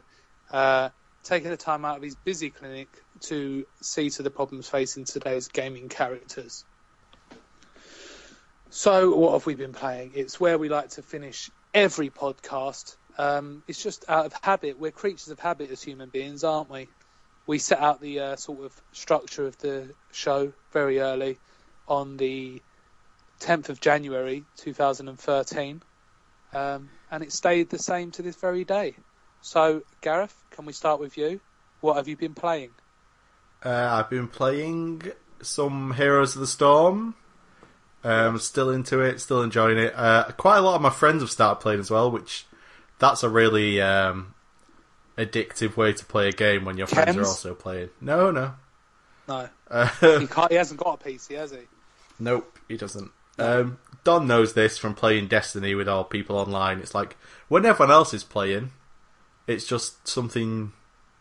[0.52, 0.90] uh,
[1.24, 2.88] taking the time out of his busy clinic
[3.28, 6.64] to see to the problems facing today's gaming characters.
[8.70, 10.12] So, what have we been playing?
[10.16, 12.96] It's where we like to finish every podcast.
[13.18, 14.80] Um, it's just out of habit.
[14.80, 16.88] We're creatures of habit as human beings, aren't we?
[17.46, 21.38] We set out the uh, sort of structure of the show very early
[21.88, 22.62] on the
[23.42, 25.84] 10th of January 2013,
[26.54, 28.96] um, and it stayed the same to this very day.
[29.42, 31.40] So, Gareth, can we start with you?
[31.82, 32.72] What have you been playing?
[33.64, 35.04] Uh, I've been playing
[35.42, 37.16] some Heroes of the Storm.
[38.06, 39.94] Um, still into it, still enjoying it.
[39.96, 42.46] Uh, quite a lot of my friends have started playing as well, which
[43.00, 44.36] that's a really um,
[45.18, 47.90] addictive way to play a game when your friends are also playing.
[48.00, 48.54] No, no.
[49.28, 49.88] No, Uh,
[50.20, 50.28] he.
[50.50, 51.62] He hasn't got a PC, has he?
[52.20, 53.10] Nope, he doesn't.
[53.40, 56.80] Um, Don knows this from playing Destiny with all people online.
[56.80, 58.72] It's like when everyone else is playing,
[59.48, 60.74] it's just something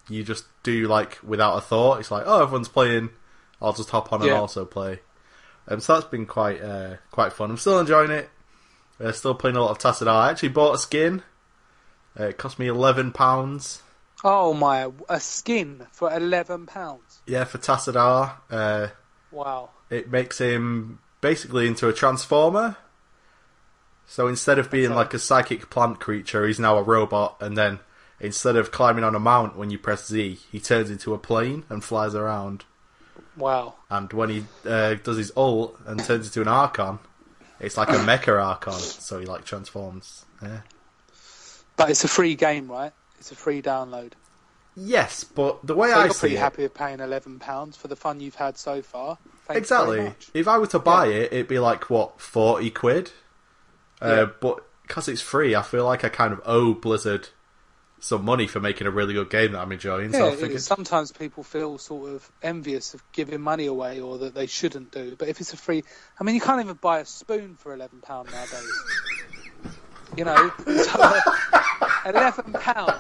[0.09, 2.01] you just do like without a thought.
[2.01, 3.09] It's like, oh, everyone's playing,
[3.63, 5.01] I'll just hop on and also play.
[5.69, 7.51] Um, so that's been quite uh, quite fun.
[7.51, 8.29] I'm still enjoying it.
[9.01, 10.09] Uh, still playing a lot of Tassadar.
[10.09, 11.23] I actually bought a skin.
[12.19, 13.83] Uh, it cost me eleven pounds.
[14.23, 14.91] Oh my!
[15.09, 17.21] A skin for eleven pounds.
[17.27, 18.37] Yeah, for Tassadar.
[18.51, 18.89] Uh,
[19.31, 19.71] Wow.
[19.91, 22.77] it makes him basically into a transformer.
[24.07, 24.95] So instead of being Okay.
[24.95, 27.81] like a psychic plant creature, he's now a robot, and then
[28.21, 31.65] instead of climbing on a mount when you press Z, he turns into a plane
[31.69, 32.65] and flies around.
[33.37, 33.75] Wow.
[33.91, 36.99] And when he uh, does his ult and turns into an Archon,
[37.61, 40.25] it's like a mecha Archon, so he like transforms.
[40.43, 40.61] Yeah.
[41.77, 42.93] But it's a free game, right?
[43.19, 44.13] It's a free download.
[44.77, 47.77] Yes, but the way So I you're see pretty it, happy with paying eleven pounds
[47.77, 49.19] for the fun you've had so far.
[49.47, 50.13] Thanks exactly.
[50.35, 53.11] If I were to buy it, it'd be like what forty quid.
[54.03, 54.27] Uh, Yeah.
[54.41, 57.29] But because it's free, I feel like I kind of owe Blizzard
[58.05, 60.13] some money for making a really good game that I'm enjoying.
[60.13, 64.01] Yeah, so I it figured, sometimes people feel sort of envious of giving money away
[64.01, 65.17] or that they shouldn't do.
[65.19, 65.83] But if it's a free,
[66.21, 69.75] I mean, you can't even buy a spoon for eleven pound nowadays.
[70.17, 71.21] you know, so, uh,
[72.07, 72.95] eleven pound.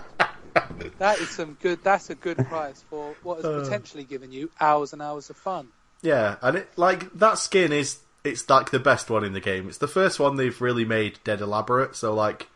[0.99, 1.83] That is some good.
[1.83, 3.61] That's a good price for what has Uh.
[3.63, 5.69] potentially given you hours and hours of fun.
[6.03, 9.69] yeah, and it like that skin is it's like the best one in the game.
[9.69, 11.95] It's the first one they've really made dead elaborate.
[11.97, 12.49] So like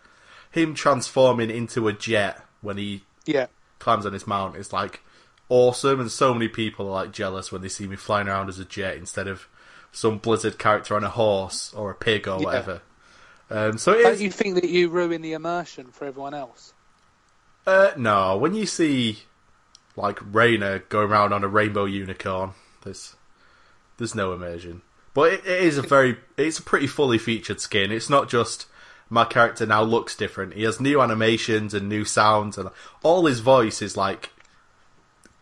[0.51, 3.47] him transforming into a jet when he Yeah,
[3.79, 5.01] climbs on his mount is like
[5.49, 8.59] awesome, and so many people are like jealous when they see me flying around as
[8.59, 9.49] a jet instead of
[9.93, 12.45] some Blizzard character on a horse or a pig or Yeah.
[12.45, 12.83] whatever.
[13.51, 16.75] Um, so it don't is, you think that you ruin the immersion for everyone else?
[17.67, 19.21] uh, no, when you see
[19.97, 23.17] like Raynor going around on a rainbow unicorn, there's
[23.99, 24.83] there's no immersion.
[25.15, 27.91] But it, it is a very it's a pretty fully featured skin.
[27.93, 28.67] It's not just
[29.11, 30.55] my character now looks different.
[30.55, 32.69] He has new animations and new sounds, and
[33.03, 34.31] all his voice is like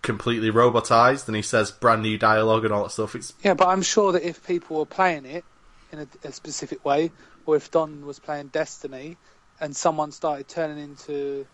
[0.03, 3.15] completely robotized, and he says brand new dialogue and all that stuff.
[3.15, 5.45] It's Yeah, but I'm sure that if people were playing it
[5.93, 7.11] in a, a specific way,
[7.45, 9.17] or if Don was playing Destiny
[9.61, 11.47] and someone started turning into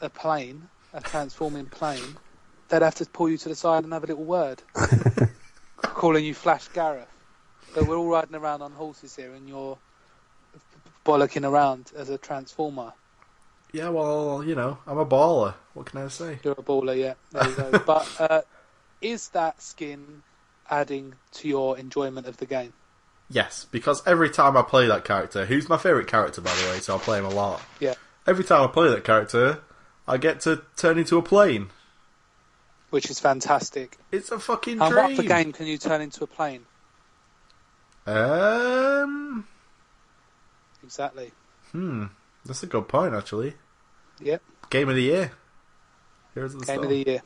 [0.00, 2.16] a plane, a transforming plane,
[2.68, 4.62] they'd have to pull you to the side and have a little word,
[5.76, 7.08] calling you Flash Gareth.
[7.74, 9.78] But we're all riding around on horses here, and you're
[11.08, 12.92] bollocking around as a transformer.
[13.72, 15.54] yeah, well, you know, I'm a baller.
[15.74, 16.38] What can I say?
[16.44, 17.14] You're a baller, yeah.
[17.30, 17.78] There you go.
[17.86, 18.42] but uh,
[19.00, 20.22] is that skin
[20.70, 22.72] adding to your enjoyment of the game?
[23.30, 26.78] Yes, because every time I play that character, who's my favourite character by the way,
[26.80, 27.60] so I play him a lot.
[27.80, 27.94] Yeah.
[28.26, 29.60] Every time I play that character,
[30.06, 31.70] I get to turn into a plane.
[32.90, 33.98] Which is fantastic.
[34.12, 35.16] It's a fucking And dream.
[35.16, 36.64] what game can you turn into a plane?
[38.06, 39.46] Um,
[40.88, 41.30] exactly.
[41.72, 42.06] Hmm,
[42.46, 43.52] that's a good point actually.
[44.20, 44.42] Yep.
[44.70, 45.32] Game of the year.
[46.32, 46.84] Heroes of the Game Storm.
[46.84, 47.22] of the year.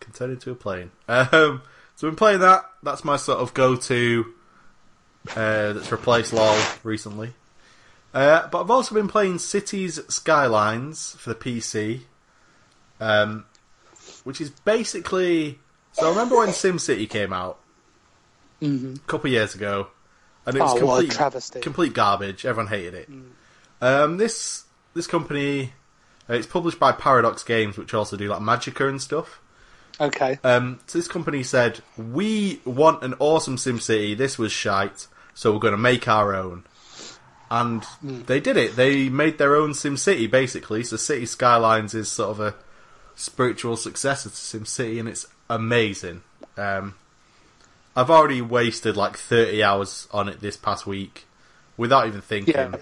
[0.00, 0.90] Contended to a plane.
[1.08, 1.60] Um,
[1.94, 2.64] so been playing that.
[2.82, 4.32] That's my sort of go-to.
[5.36, 7.34] Uh, that's replaced LOL recently.
[8.14, 12.00] Uh, but I've also been playing Cities Skylines for the PC,
[12.98, 13.44] um,
[14.24, 15.58] which is basically.
[15.92, 17.58] So I remember when SimCity came out
[18.60, 19.88] hmm a couple of years ago,
[20.46, 21.60] and it was Oh, complete travesty.
[21.60, 22.44] complete garbage.
[22.44, 23.08] Everyone hated it.
[23.80, 24.64] Um, this
[24.94, 25.72] this company,
[26.28, 29.40] uh, it's published by Paradox Games, which also do like Magicka and stuff.
[30.00, 30.38] Okay.
[30.42, 34.16] Um, so this company said, "We want an awesome SimCity.
[34.16, 36.64] This was shite, so we're going to make our own."
[37.50, 38.76] And they did it.
[38.76, 40.82] They made their own SimCity, basically.
[40.84, 42.54] So City Skylines is sort of a
[43.14, 46.22] spiritual successor to SimCity, and it's amazing.
[46.56, 46.94] Um,
[47.94, 51.26] I've already wasted like 30 hours on it this past week
[51.76, 52.54] without even thinking.
[52.54, 52.76] Yeah.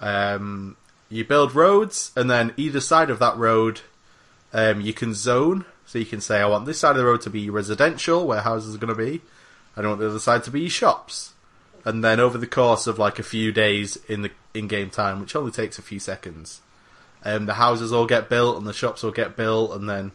[0.00, 0.76] Um,
[1.08, 3.80] you build roads, and then either side of that road,
[4.52, 5.64] um, you can zone.
[5.86, 8.42] So you can say, I want this side of the road to be residential, where
[8.42, 9.22] houses are going to be.
[9.74, 11.32] And I want the other side to be shops.
[11.84, 15.34] And then over the course of like a few days in the in-game time, which
[15.34, 16.60] only takes a few seconds,
[17.24, 20.12] um, the houses all get built and the shops all get built, and then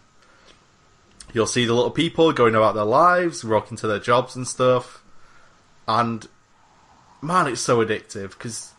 [1.32, 5.04] you'll see the little people going about their lives, walking to their jobs and stuff.
[5.88, 6.28] And
[7.22, 8.72] man, it's so addictive because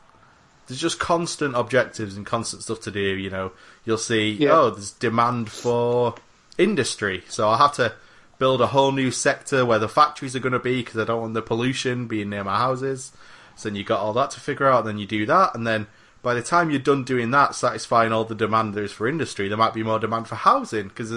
[0.66, 3.00] there's just constant objectives and constant stuff to do.
[3.00, 3.52] You know,
[3.84, 4.52] you'll see, Yeah.
[4.58, 6.14] oh, there's demand for
[6.58, 7.94] industry, so I'll have to
[8.38, 11.20] build a whole new sector where the factories are going to be because I don't
[11.20, 13.12] want the pollution being near my houses.
[13.56, 15.66] So then you got all that to figure out, and then you do that, and
[15.66, 15.86] then
[16.22, 19.46] by the time you're done doing that, satisfying all the demand there is for industry,
[19.48, 21.12] there might be more demand for housing because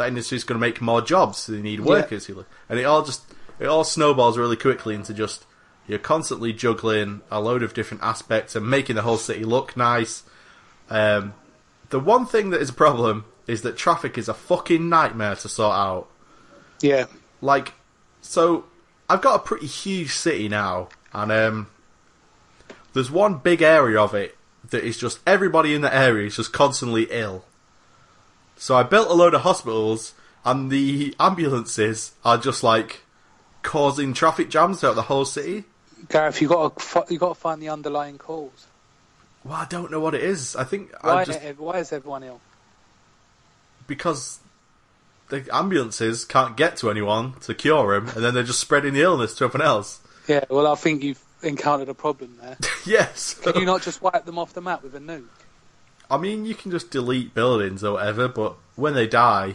[0.00, 2.26] that industry is going to make more jobs, so they need workers.
[2.26, 3.22] who And it all just
[3.58, 5.46] it all snowballs really quickly into just
[5.86, 10.22] you're constantly juggling a load of different aspects and making the whole city look nice.
[10.88, 11.34] Um,
[11.90, 15.48] the one thing that is a problem is that traffic is a fucking nightmare to
[15.48, 16.08] sort out.
[16.80, 17.06] Yeah.
[17.40, 17.74] Like,
[18.20, 18.64] so
[19.08, 21.66] I've got a pretty huge city now, and um,
[22.92, 24.36] there's one big area of it
[24.70, 27.44] that is just everybody in the area is just constantly ill.
[28.60, 30.12] So I built a load of hospitals,
[30.44, 33.00] and the ambulances are just like
[33.62, 35.64] causing traffic jams throughout the whole city.
[36.10, 38.66] Gareth, you got to you got to find the underlying cause.
[39.44, 40.56] Well, I don't know what it is.
[40.56, 42.42] I think Why, I just why is everyone ill?
[43.86, 44.40] because
[45.30, 49.00] the ambulances can't get to anyone to cure them, and then they're just spreading the
[49.00, 50.00] illness to everyone else.
[50.28, 50.44] Yeah.
[50.50, 52.58] Well, I think you've encountered a problem there.
[52.84, 53.32] yes.
[53.42, 55.24] Can you not just wipe them off the map with a nuke?
[56.10, 59.54] I mean, you can just delete buildings or whatever, but when they die,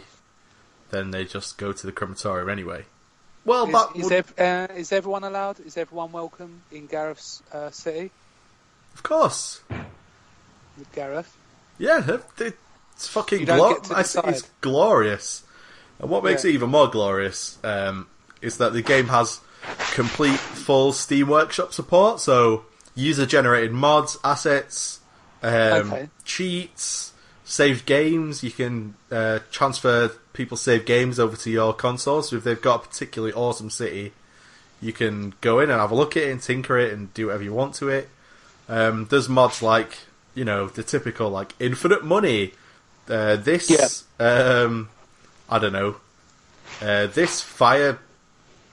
[0.90, 2.84] then they just go to the crematorium anyway.
[3.44, 5.60] Well, Is, would- ev- uh, is everyone allowed?
[5.60, 8.10] Is everyone welcome in Gareth's uh, city?
[8.94, 9.60] of course,
[10.78, 11.36] With Gareth?
[11.78, 15.42] yeah, it's fucking glo- I It's glorious.
[16.00, 16.50] And what makes Yeah.
[16.50, 18.06] it even more glorious um,
[18.42, 19.40] is that the game has
[19.92, 25.00] complete full Steam Workshop support, so user-generated mods, assets,
[25.42, 26.08] um, Okay.
[26.24, 27.12] cheats,
[27.44, 28.42] saved games.
[28.42, 32.22] You can uh, transfer people's saved games over to your console.
[32.22, 34.12] So if they've got a particularly awesome city,
[34.80, 37.26] you can go in and have a look at it and tinker it and do
[37.26, 38.08] whatever you want to it.
[38.68, 39.98] Um, there's mods like
[40.34, 42.52] you know the typical like infinite money.
[43.08, 43.70] Uh, this
[44.18, 44.88] um,
[45.48, 45.96] I don't know.
[46.82, 47.98] Uh, this fire.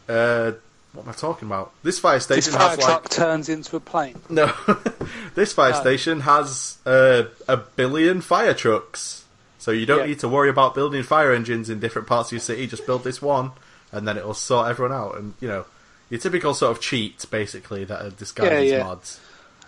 [0.09, 0.53] Uh,
[0.93, 1.71] what am I talking about?
[1.83, 4.19] This fire station This fire has truck like turns into a plane.
[4.29, 4.53] no.
[5.35, 5.79] this fire No.
[5.81, 9.25] station has uh, a billion fire trucks,
[9.59, 10.05] so you don't Yeah.
[10.07, 12.67] need to worry about building fire engines in different parts of your city.
[12.67, 13.51] Just build this one,
[13.91, 15.17] and then it'll sort everyone out.
[15.17, 15.65] And you know,
[16.09, 18.83] your typical sort of cheat, basically, that are disguised Yeah, as yeah.
[18.83, 19.19] mods.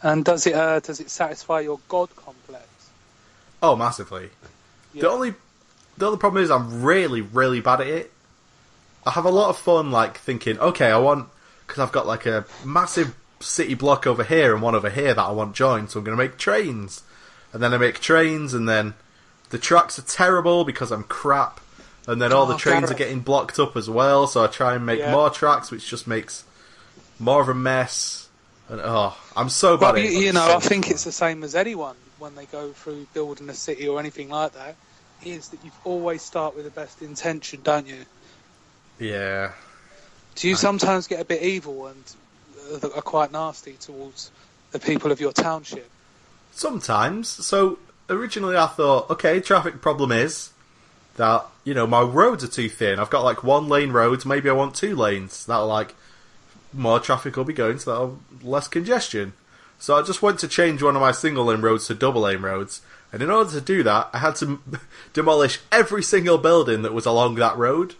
[0.03, 2.67] And does it uh, does it satisfy your god complex?
[3.63, 4.29] Oh, massively.
[4.93, 5.33] The only
[5.97, 8.11] the only problem is I'm really, really bad at it.
[9.05, 11.27] I have a lot of fun, like thinking, okay, I want
[11.67, 15.23] because I've got like a massive city block over here and one over here that
[15.23, 17.03] I want joined, so I'm going to make trains,
[17.53, 18.93] and then I make trains, and then
[19.49, 21.59] the tracks are terrible because I'm crap,
[22.07, 24.75] and then all the Oh, trains are getting blocked up as well, so I try
[24.75, 25.11] and make Yeah.
[25.11, 26.43] more tracks, which just makes
[27.19, 28.29] more of a mess.
[28.67, 31.55] And oh, I'm so bad Well, you, you know, I think it's the same as
[31.55, 34.77] anyone when they go through building a city or anything like that.
[35.21, 38.05] Is that you always start with the best intention, don't you?
[38.99, 39.51] Yeah.
[40.35, 42.15] Do you sometimes get a bit evil and
[42.83, 44.31] uh, are quite nasty towards
[44.71, 45.89] the people of your township?
[46.51, 47.29] Sometimes.
[47.29, 47.79] So
[48.09, 50.51] originally I thought, okay, traffic problem is
[51.15, 52.99] that you know my roads are too thin.
[52.99, 54.25] I've got like one lane roads.
[54.25, 55.45] Maybe I want two lanes.
[55.45, 55.95] That'll like
[56.73, 59.33] more traffic will be going, so that'll less congestion.
[59.79, 62.41] So I just went to change one of my single lane roads to double lane
[62.41, 62.81] roads,
[63.11, 64.59] and in order to do that, I had to
[65.13, 67.95] demolish every single building that was along that road,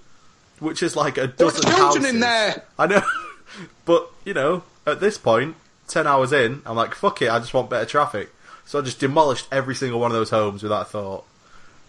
[0.59, 2.05] which is like a There dozen children houses.
[2.05, 2.63] in there.
[2.79, 3.01] I know,
[3.85, 5.55] but you know, at this point,
[5.87, 8.29] ten hours in, I'm like, fuck it, I just want better traffic.
[8.65, 11.23] So I just demolished every single one of those homes without thought,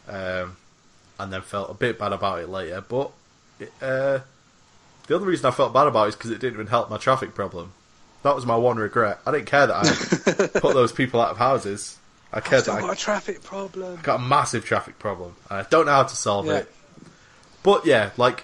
[0.09, 0.57] um,
[1.19, 2.83] and then felt a bit bad about it later.
[2.87, 3.11] But
[3.59, 4.19] it, uh,
[5.07, 6.99] the other reason I felt bad about it is because it didn't even help my
[6.99, 7.73] traffic problem.
[8.23, 9.21] That was my one regret.
[9.25, 11.97] I didn't care that I put those people out of houses.
[12.33, 14.01] I cared that got a traffic problem.
[14.03, 15.37] got a massive traffic problem.
[15.49, 16.59] I don't know how to solve Yeah.
[16.59, 16.73] it.
[17.63, 18.43] But yeah, like,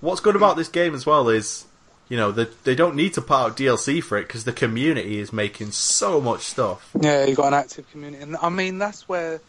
[0.00, 1.64] what's good about this game as well is,
[2.08, 5.18] you know, they, they don't need to put out DLC for it because the community
[5.18, 6.90] is making so much stuff.
[7.00, 9.40] Yeah, you've got an active community, and I mean that's where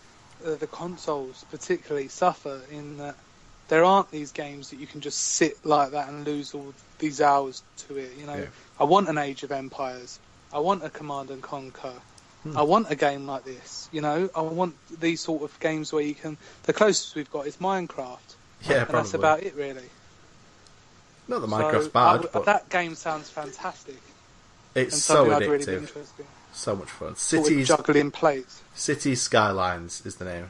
[0.45, 3.15] uh, the consoles particularly suffer in that
[3.69, 7.21] there aren't these games that you can just sit like that and lose all these
[7.21, 8.11] hours to it.
[8.17, 8.45] You know, Yeah.
[8.79, 10.19] I want an Age of Empires,
[10.53, 11.93] I want a Command and Conquer,
[12.55, 13.89] I want a game like this.
[13.91, 16.37] You know, I want these sort of games where you can.
[16.63, 18.17] The closest we've got is Minecraft,
[18.67, 18.91] Yeah, and probably.
[18.93, 19.83] that's about it really.
[21.29, 23.95] Not that So, Minecraft's bad, but that game sounds fantastic
[24.75, 25.79] it's so something I'd really be addictive.
[25.81, 26.25] interested in.
[26.53, 27.15] so much fun.
[27.15, 28.61] Cities, juggling plates.
[28.75, 30.49] Cities Skylines is the name.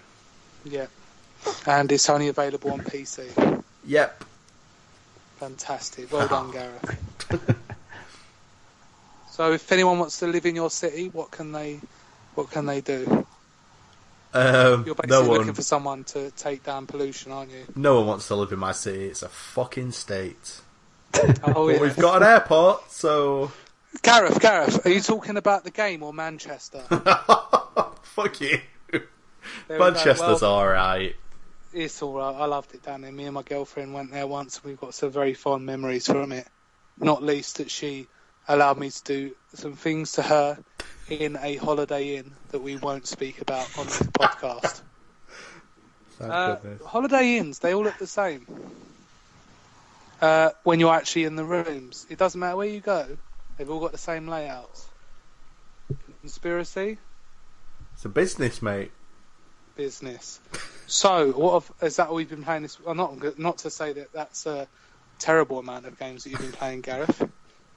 [0.63, 0.87] Yeah.
[1.65, 3.63] And it's only available on PC.
[3.85, 4.23] Yep.
[5.39, 6.11] Fantastic.
[6.11, 6.99] Well done, Gareth.
[9.31, 11.79] so if anyone wants to live in your city, what can they
[12.35, 13.25] what can they do?
[14.33, 17.65] Um, You're basically no looking for someone to take down pollution, aren't you?
[17.75, 19.05] no one wants to live in my city.
[19.05, 20.61] It's a fucking state.
[21.43, 21.79] Oh yeah.
[21.79, 23.51] we've got an airport, so
[24.01, 26.81] Gareth, Gareth, are you talking about the game or Manchester?
[28.03, 28.59] fuck you.
[29.67, 29.79] There.
[29.79, 31.15] Manchester's Well, alright.
[31.73, 32.35] It's all right.
[32.35, 33.11] I loved it down there.
[33.11, 34.57] Me and my girlfriend went there once.
[34.57, 36.47] and We've got some very fond memories from it.
[36.97, 38.07] Not least that she
[38.47, 40.57] allowed me to do some things to her
[41.09, 44.81] in a Holiday Inn that we won't speak about on this podcast.
[46.17, 48.45] Thank Uh, holiday Inns, they all look the same.
[50.21, 53.17] Uh, when you're actually in the rooms, it doesn't matter where you go.
[53.57, 54.87] They've all got the same layouts.
[56.21, 56.97] Conspiracy,
[57.93, 58.91] It's a business, mate.
[59.75, 60.39] business.
[60.87, 62.79] So, what have, is that all you've been playing this?
[62.79, 64.67] Well, not not to say that that's a
[65.19, 67.27] terrible amount of games that you've been playing, Gareth.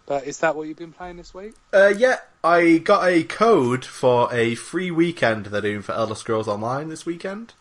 [0.06, 1.54] But is that what you've been playing this week?
[1.72, 6.48] Uh, yeah, I got a code for a free weekend they're doing for Elder Scrolls
[6.48, 7.54] Online this weekend.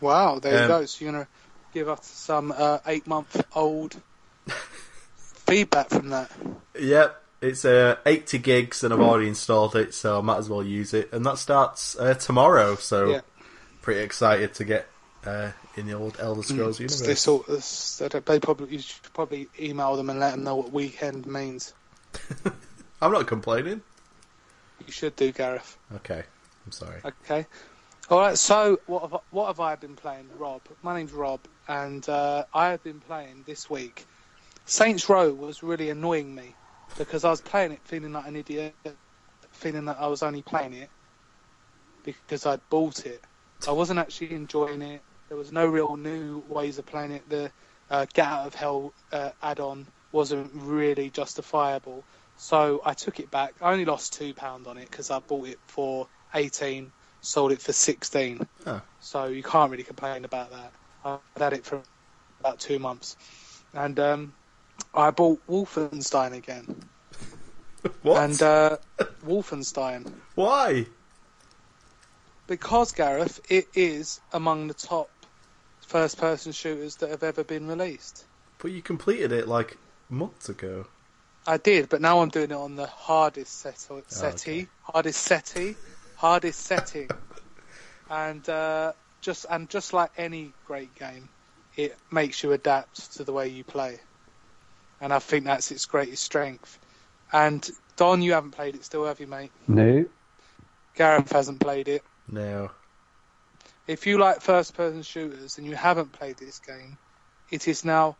[0.00, 0.84] Wow, there Um, you go.
[0.84, 1.28] So you're gonna
[1.72, 4.00] give us some uh, eight month old
[5.16, 6.30] feedback from that.
[6.78, 10.62] Yep, it's uh, 80 gigs and I've already installed it, so I might as well
[10.64, 11.12] use it.
[11.12, 13.20] And that starts uh, tomorrow, so Yeah.
[13.82, 14.86] pretty excited to get
[15.24, 17.20] uh, in the old Elder Scrolls They universe.
[17.20, 17.64] sort of,
[18.10, 21.72] they they probably you should probably email them and let them know what weekend means.
[23.00, 23.82] I'm not complaining.
[24.86, 25.78] You should do, Gareth.
[25.96, 26.24] Okay,
[26.66, 27.00] I'm sorry.
[27.04, 27.46] Okay.
[28.12, 28.36] All right.
[28.36, 30.60] So what have I, what have I been playing, Rob?
[30.82, 34.04] My name's Rob, and uh, I have been playing this week.
[34.66, 36.54] Saints Row was really annoying me
[36.98, 38.74] because I was playing it feeling like an idiot,
[39.52, 40.90] feeling that I was only playing it
[42.04, 43.22] because I'd bought it.
[43.66, 45.00] I wasn't actually enjoying it.
[45.28, 47.30] There was no real new ways of playing it.
[47.30, 47.50] The
[47.90, 52.04] uh, Get Out of Hell uh, add-on wasn't really justifiable.
[52.36, 53.54] So I took it back.
[53.62, 56.92] I only lost two pound on it because I bought it for eighteen,
[57.22, 58.46] sold it for sixteen.
[58.66, 58.82] Oh.
[59.00, 60.72] So you can't really complain about that.
[61.04, 61.80] I've had it for
[62.40, 63.16] about two months,
[63.72, 64.32] and um,
[64.94, 66.76] I bought Wolfenstein again.
[68.02, 68.22] What?
[68.22, 68.76] And uh,
[69.26, 70.86] Wolfenstein Why?
[72.46, 75.08] because Gareth, it is among the top
[75.86, 78.26] first-person shooters that have ever been released.
[78.58, 79.78] But you completed it like
[80.10, 80.86] months ago.
[81.46, 85.76] I did, but now I'm doing it on the hardest set- settee, hardest settee,
[86.22, 87.10] hardest setting,
[88.08, 88.92] and uh,
[89.22, 91.28] just and just like any great game,
[91.76, 93.98] it makes you adapt to the way you play,
[95.00, 96.78] and I think that's its greatest strength.
[97.32, 99.50] And Don, you haven't played it still, have you, mate?
[99.66, 100.04] No.
[100.94, 102.04] Gareth hasn't played it.
[102.28, 102.70] No.
[103.88, 106.98] If you like first-person shooters and you haven't played this game,
[107.50, 108.16] it is now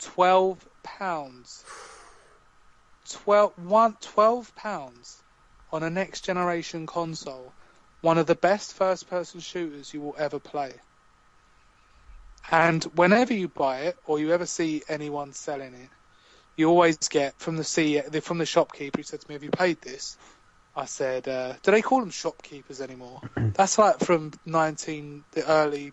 [0.00, 1.64] twelve pounds.
[3.10, 5.23] 12, one, 12 pounds
[5.74, 7.52] on a next generation console.
[8.00, 10.72] One of the best first person shooters you will ever play.
[12.50, 15.90] And whenever you buy it or you ever see anyone selling it,
[16.56, 19.50] you always get from the C from the shopkeeper who said to me, "Have you
[19.50, 20.16] played this?"
[20.76, 23.22] I said, uh, "Do they call them shopkeepers anymore?"
[23.54, 25.92] That's like from nineteen the early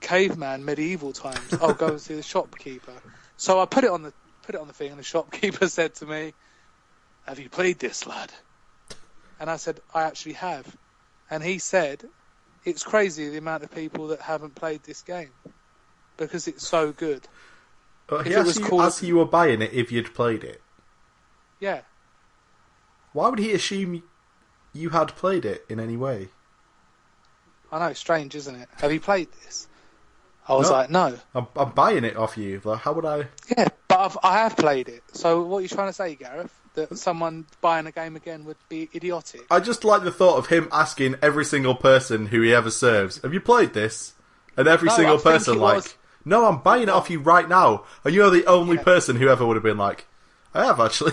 [0.00, 1.54] caveman medieval times.
[1.60, 3.00] I'll go and see the shopkeeper.
[3.36, 4.12] So I put it on the
[4.42, 6.34] put it on the thing, and the shopkeeper said to me,
[7.26, 8.32] "Have you played this, lad?"
[9.40, 10.76] And I said, I actually have.
[11.30, 12.04] And he said,
[12.64, 15.30] it's crazy the amount of people that haven't played this game
[16.16, 17.26] because it's so good.
[18.06, 20.60] But he asked you, called- asked you were buying it if you'd played it.
[21.60, 21.80] Yeah.
[23.12, 24.02] Why would he assume
[24.72, 26.28] you had played it in any way?
[27.70, 28.68] I know, strange, isn't it?
[28.78, 29.66] Have you played this?
[30.48, 30.76] I was No.
[30.76, 31.18] like, no.
[31.34, 32.60] I'm, I'm buying it off you.
[32.64, 33.28] Like, how would I?
[33.56, 35.02] Yeah, but I've, I have played it.
[35.12, 36.52] So what are you trying to say, Gareth?
[36.74, 39.42] That someone buying a game again would be idiotic?
[39.50, 43.20] I just like the thought of him asking every single person who he ever serves,
[43.22, 44.14] "Have you played this?"
[44.56, 45.94] And every No, single I person like, was-
[46.24, 48.84] "No, I'm buying it off you right now." And you're the only Yeah.
[48.84, 50.06] person who ever would have been like,
[50.54, 51.12] "I have actually."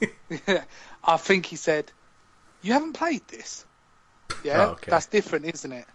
[1.04, 1.92] I think he said,
[2.62, 3.64] "You haven't played this."
[4.42, 4.90] Yeah, Oh, okay.
[4.90, 5.86] that's different, isn't it?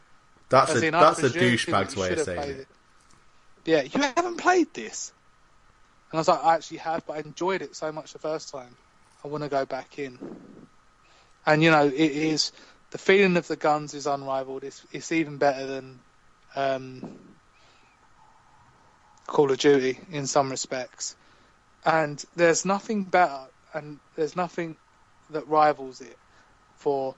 [0.49, 2.67] that's As a that's a douchebag's way of saying played it.
[3.65, 5.11] Yeah, you haven't played this.
[6.11, 8.49] And I was like, I actually have, but I enjoyed it so much the first
[8.51, 8.75] time.
[9.23, 10.17] I want to go back in.
[11.45, 12.51] And you know, it is
[12.91, 14.63] the feeling of the guns is unrivaled.
[14.63, 15.99] It's it's even better than
[16.55, 17.19] um,
[19.27, 21.15] Call of Duty in some respects.
[21.85, 24.75] And there's nothing better, and there's nothing
[25.31, 26.17] that rivals it.
[26.77, 27.15] For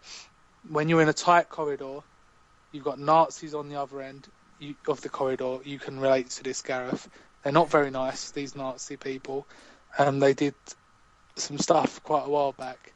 [0.70, 2.00] when you're in a tight corridor,
[2.72, 4.28] you've got Nazis on the other end
[4.88, 5.60] of the corridor.
[5.64, 7.10] You can relate to this, Gareth.
[7.44, 9.48] They're not very nice, these Nazi people.
[9.98, 10.54] Um, they did
[11.36, 12.94] some stuff quite a while back.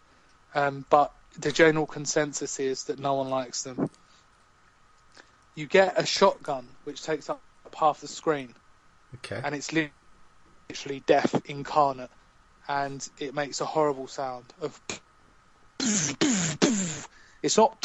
[0.53, 3.89] Um, but the general consensus is that no one likes them.
[5.55, 7.41] You get a shotgun, which takes up
[7.77, 8.53] half the screen,
[9.15, 9.41] Okay.
[9.43, 12.09] and it's literally death incarnate,
[12.67, 14.79] and it makes a horrible sound of.
[17.41, 17.81] It's not.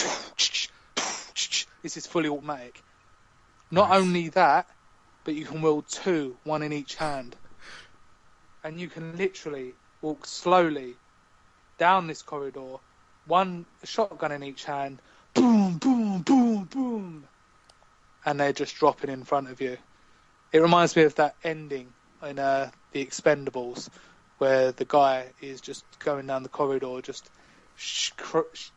[1.82, 2.82] This is fully automatic.
[3.70, 4.00] Not Nice.
[4.00, 4.66] only that,
[5.24, 7.36] but you can wield two, one in each hand,
[8.64, 10.94] and you can literally walk slowly
[11.78, 12.76] down this corridor,
[13.26, 15.00] one shotgun in each hand,
[15.34, 17.24] boom, boom, boom, boom,
[18.24, 19.76] and they're just dropping in front of you.
[20.52, 21.88] It reminds me of that ending
[22.26, 23.88] in uh, the Expendables,
[24.38, 27.28] where the guy is just going down the corridor, just
[27.76, 28.70] sh- cr- sh-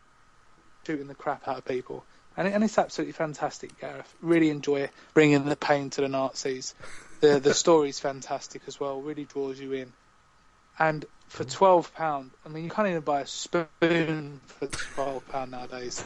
[0.86, 2.04] shooting the crap out of people.
[2.36, 4.12] And, it, and it's absolutely fantastic, Gareth.
[4.20, 6.74] Really enjoy bringing the pain to the Nazis.
[7.20, 9.00] The the story's fantastic as well.
[9.00, 9.92] Really draws you in.
[10.78, 15.52] And for twelve pound, I mean, you can't even buy a spoon for twelve pound
[15.52, 16.04] nowadays.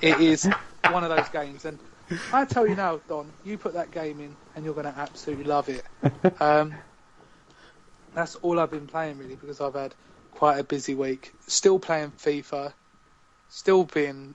[0.00, 0.48] It is
[0.90, 1.78] one of those games, and
[2.32, 5.44] I tell you now, Don, you put that game in, and you're going to absolutely
[5.44, 5.84] love it.
[6.40, 6.74] Um,
[8.14, 9.94] that's all I've been playing really because I've had
[10.32, 11.32] quite a busy week.
[11.46, 12.72] Still playing FIFA,
[13.48, 14.34] still being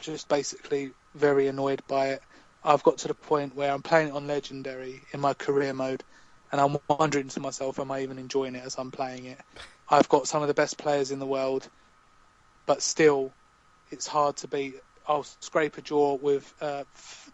[0.00, 2.22] just basically very annoyed by it.
[2.64, 6.04] I've got to the point where I'm playing it on Legendary in my career mode,
[6.52, 9.38] and I'm wondering to myself, am I even enjoying it as I'm playing it?
[9.88, 11.68] I've got some of the best players in the world,
[12.66, 13.32] but still,
[13.90, 14.74] it's hard to beat.
[15.06, 16.86] I'll scrape a draw with a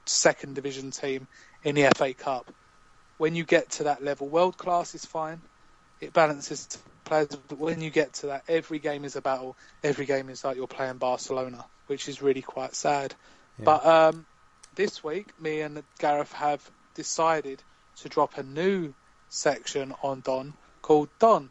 [0.07, 1.27] second division team
[1.65, 2.51] in the FA Cup.
[3.19, 5.41] When you get to that level, world class is fine.
[6.01, 9.57] It balances players, but when you get to that, every game is a battle.
[9.83, 13.15] Every game is like you're playing Barcelona, which is really quite sad.
[13.59, 14.27] But um,
[14.75, 17.63] this week, me and Gareth have decided
[17.97, 18.95] to drop a new
[19.29, 21.49] section on Don called Don.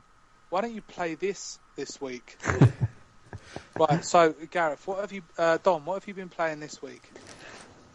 [0.49, 2.37] Why don't you play this this week?
[3.79, 4.03] right.
[4.03, 5.85] So, Gareth, what have you, uh, Don?
[5.85, 7.09] What have you been playing this week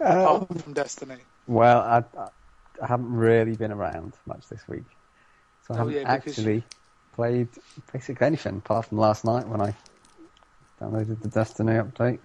[0.00, 1.16] Uh, apart from Destiny?
[1.46, 4.84] well, I, I, haven't really been around much this week,
[5.66, 6.64] so I Oh, haven't yeah, because- actually
[7.14, 7.48] played
[7.92, 9.74] basically anything apart from last night when I
[10.80, 12.20] downloaded the Destiny update.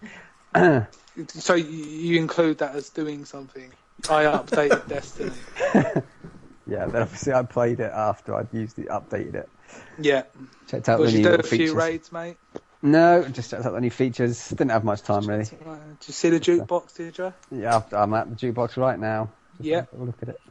[1.29, 3.71] So you, you include that as doing something.
[4.09, 5.31] I updated Destiny.
[6.67, 9.49] Yeah, then obviously I played it after I'd used it, updated it,
[9.97, 10.23] Yeah.
[10.67, 11.73] checked out the you new do a little few features.
[11.73, 12.37] raids, mate?
[12.81, 14.49] No, just checked out the new features.
[14.49, 15.45] Didn't have much time really.
[15.65, 15.99] Right.
[15.99, 17.33] Did you see the jukebox, did you?
[17.51, 19.31] Yeah, I'm at the jukebox right now.
[19.57, 19.85] Just Yeah.
[19.93, 20.41] look at it.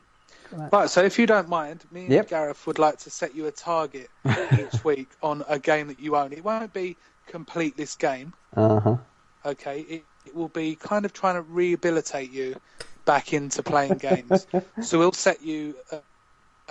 [0.72, 2.28] Right, so if you don't mind, me and Yep.
[2.28, 4.10] Gareth would like to set you a target
[4.58, 6.32] each week on a game that you own.
[6.32, 8.96] It won't be complete this game, Uh huh.
[9.44, 9.80] okay?
[9.80, 12.56] It, it will be kind of trying to rehabilitate you
[13.04, 14.46] back into playing games.
[14.80, 16.00] so we'll set you a,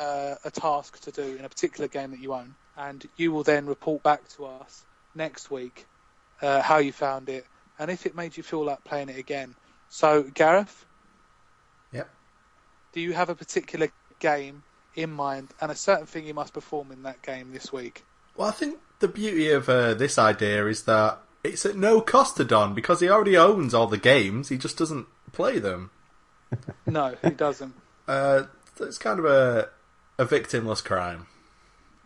[0.01, 3.43] a, a task to do in a particular game that you own, and you will
[3.43, 4.85] then report back to us
[5.15, 5.85] next week
[6.41, 7.45] uh, how you found it
[7.79, 9.55] and if it made you feel like playing it again.
[9.89, 10.85] So, Gareth,
[11.91, 12.09] Yep.
[12.93, 13.89] do you have a particular
[14.19, 14.63] game
[14.95, 18.03] in mind and a certain thing you must perform in that game this week?
[18.35, 22.37] Well, I think the beauty of uh, this idea is that it's at no cost
[22.37, 24.49] to Don because he already owns all the games.
[24.49, 25.91] He just doesn't play them.
[26.85, 27.73] No, he doesn't.
[28.05, 28.43] Uh,
[28.81, 29.69] it's kind of a
[30.17, 31.25] a victimless crime,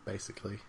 [0.05, 0.59] basically.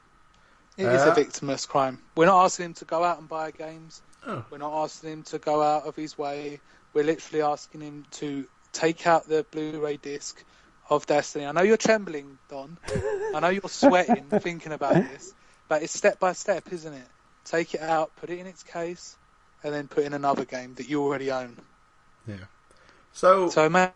[0.78, 1.98] It is a Uh, victimless crime.
[2.16, 4.00] We're not asking him to go out and buy games.
[4.26, 4.42] Oh.
[4.50, 6.60] We're not asking him to go out of his way.
[6.94, 10.42] We're literally asking him to take out the Blu-ray disc
[10.88, 11.44] of Destiny.
[11.44, 12.78] I know you're trembling, Don.
[13.34, 15.34] I know you're sweating thinking about this,
[15.68, 17.08] but it's step by step, isn't it?
[17.44, 19.14] Take it out, put it in its case,
[19.62, 21.58] and then put in another game that you already own.
[23.18, 23.90] So, So, mate,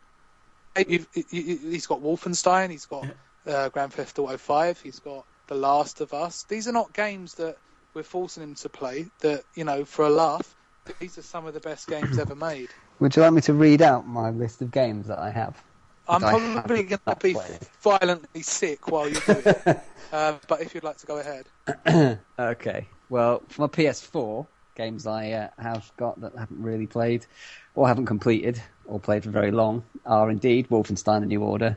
[0.89, 3.07] you've, you- you- he's got Wolfenstein, he's got
[3.47, 6.43] uh, Grand Theft Auto 5, he's got The Last of Us.
[6.49, 7.57] These are not games that
[7.95, 10.57] we're forcing him to play, that, you know, for a laugh.
[10.99, 12.69] These are some of the best games ever made.
[12.99, 15.63] Would you like me to read out my list of games that I have?
[16.09, 17.59] I'm probably going to be played.
[17.81, 19.81] violently sick while you do it.
[20.13, 22.19] uh, but if you'd like to go ahead.
[22.41, 22.89] Okay.
[23.09, 27.27] Well, for my PS4, games I uh, have got that I haven't really played
[27.75, 31.77] or haven't completed or played for very long are indeed Wolfenstein: The New Order,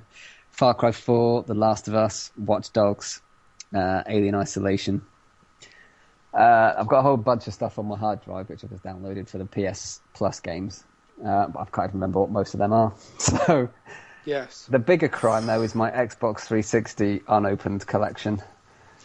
[0.52, 3.22] Far Cry 4, The Last of Us, Watch Dogs,
[3.74, 5.02] uh, Alien Isolation.
[6.34, 8.84] Uh, I've got a whole bunch of stuff on my hard drive which I've just
[8.84, 10.84] downloaded for the PS Plus games,
[11.26, 12.94] uh, but I can't even remember what most of them are.
[13.20, 13.70] So
[14.26, 14.66] Yes.
[14.68, 18.42] the bigger crime, though, is my Xbox 360 unopened collection,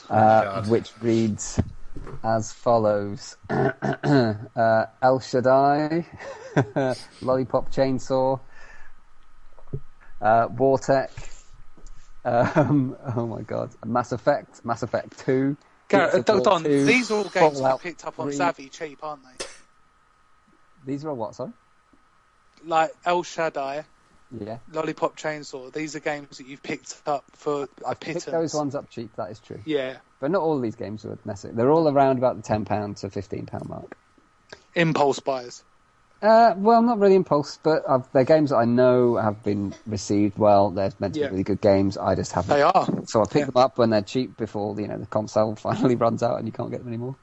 [0.09, 0.69] uh, God.
[0.71, 1.61] which reads
[2.23, 6.07] as follows: uh, El Shaddai,
[7.23, 8.41] Lollipop Chainsaw,
[10.21, 11.11] uh, Wartech.
[12.25, 15.57] Um, oh my god, Mass Effect, Mass Effect 2.
[15.89, 18.37] Garrett, Gears Don, 2, these are all games Fallout picked up on 3.
[18.37, 19.45] Savvy cheap, aren't they?
[20.87, 21.53] These are all what, sorry?
[22.65, 23.85] Like El Shaddai,
[24.39, 24.59] Yeah.
[24.73, 25.73] Lollipop Chainsaw.
[25.73, 29.31] These are games that you've picked up for I picked those ones up cheap, that
[29.31, 29.61] is true.
[29.65, 29.97] Yeah.
[30.21, 31.55] But not all these games are necessary.
[31.57, 33.97] They're all around about the £10 to £15 mark.
[34.75, 35.65] Impulse buys.
[36.23, 40.37] Uh, well, not really impulse, but I've, they're games that I know have been received
[40.39, 40.71] well.
[40.71, 41.27] They're meant to Yeah.
[41.29, 41.97] be really good games.
[41.97, 42.55] I just haven't.
[42.55, 42.87] They are.
[43.07, 43.45] So I pick Yeah.
[43.47, 46.53] them up when they're cheap before you know the console finally runs out and you
[46.53, 47.17] can't get them anymore.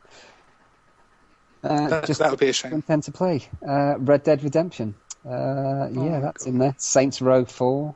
[1.63, 2.73] Uh, That, just that would be a shame.
[2.73, 4.95] intend to play uh, Red Dead Redemption.
[5.28, 6.49] Uh, yeah, my that's God.
[6.49, 6.76] in there.
[6.78, 7.95] Saints Row Four.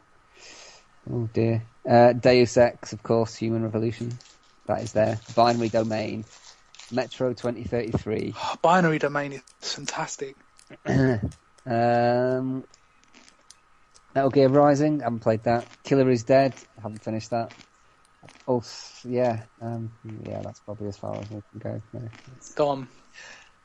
[1.09, 1.63] Oh dear.
[1.87, 3.35] Uh, Deus Ex, of course.
[3.35, 4.11] Human Revolution.
[4.67, 5.19] That is there.
[5.35, 6.25] Binary Domain.
[6.91, 8.33] Metro 2033.
[8.35, 10.35] Oh, Binary Domain is fantastic.
[11.65, 12.63] Um,
[14.15, 15.67] Metal Gear Rising, haven't played that.
[15.83, 17.53] Killer is Dead, haven't finished that.
[18.47, 18.63] Oh,
[19.03, 19.91] yeah, um,
[20.25, 21.81] yeah, that's probably as far as we can go.
[21.93, 22.09] Yeah.
[22.55, 22.87] Dom.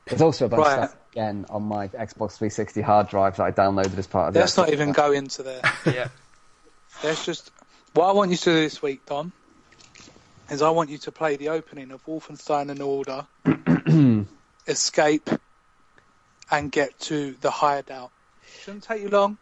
[0.09, 0.83] There's also a bunch Right.
[0.83, 4.33] of stuff again on my Xbox 360 hard drive that I downloaded as part of
[4.33, 4.39] the.
[4.39, 4.95] Let's not even One.
[4.95, 5.63] go into there.
[5.85, 6.07] yeah.
[7.03, 7.51] Let's just.
[7.93, 9.33] What I want you to do this week, Dom,
[10.49, 13.27] is I want you to play the opening of Wolfenstein and Order,
[14.67, 15.29] escape,
[16.51, 18.11] and get to the hideout.
[18.55, 19.37] Shouldn't take you long,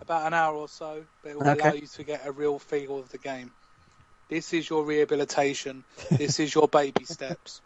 [0.00, 1.70] about an hour or so, but it will Okay.
[1.70, 3.52] allow you to get a real feel of the game.
[4.28, 5.84] This is your rehabilitation.
[6.18, 7.60] this is your baby steps.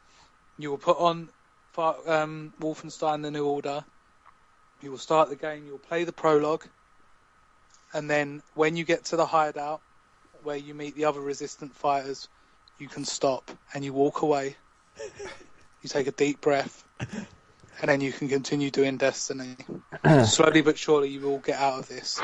[0.58, 1.35] You will put on Far-
[1.78, 3.84] um, Wolfenstein: The New Order.
[4.82, 5.64] You will start the game.
[5.66, 6.66] You'll play the prologue,
[7.92, 9.80] and then when you get to the hideout,
[10.42, 12.28] where you meet the other resistant fighters,
[12.78, 14.56] you can stop and you walk away.
[15.82, 19.54] You take a deep breath, and then you can continue doing Destiny.
[20.24, 22.18] Slowly but surely, you will get out of this.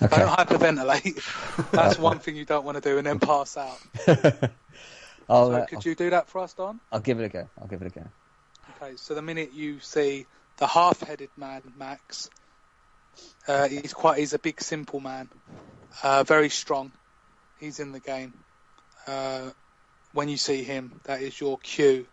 [0.00, 0.16] Okay.
[0.16, 1.70] Don't hyperventilate.
[1.72, 3.78] That's one thing you don't want to do, and then pass out.
[5.28, 6.80] I'll, So uh, could you do that for us, Don?
[6.90, 7.48] I'll give it a go.
[7.60, 8.06] I'll give it a go.
[8.80, 10.26] Okay, so the minute you see
[10.58, 12.30] the half-headed man, Max,
[13.46, 15.28] uh, he's quite, he's a big, simple man,
[16.02, 16.92] uh, very strong.
[17.58, 18.34] He's in the game.
[19.06, 19.50] Uh,
[20.12, 22.06] when you see him, that is your cue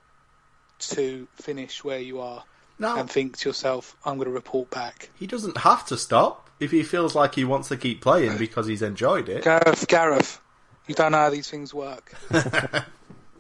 [0.80, 2.44] to finish where you are
[2.80, 5.10] Now, and think to yourself, I'm going to report back.
[5.16, 8.68] he doesn't have to stop if he feels like he wants to keep playing because
[8.68, 9.44] he's enjoyed it.
[9.44, 10.42] Gareth, Gareth,
[10.88, 12.14] you don't know how these things work.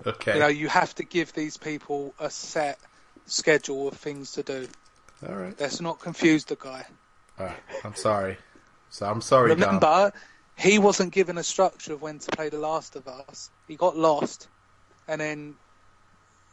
[0.05, 0.33] Okay.
[0.33, 2.79] You know, you have to give these people a set
[3.25, 4.67] schedule of things to do.
[5.27, 5.59] All right.
[5.59, 6.85] Let's not confuse the guy.
[7.39, 7.57] All right.
[7.83, 8.37] I'm sorry.
[8.89, 9.49] So I'm sorry.
[9.49, 10.13] Remember,
[10.57, 13.49] he wasn't given a structure of when to play The Last of Us.
[13.67, 14.47] He got lost,
[15.07, 15.55] and then,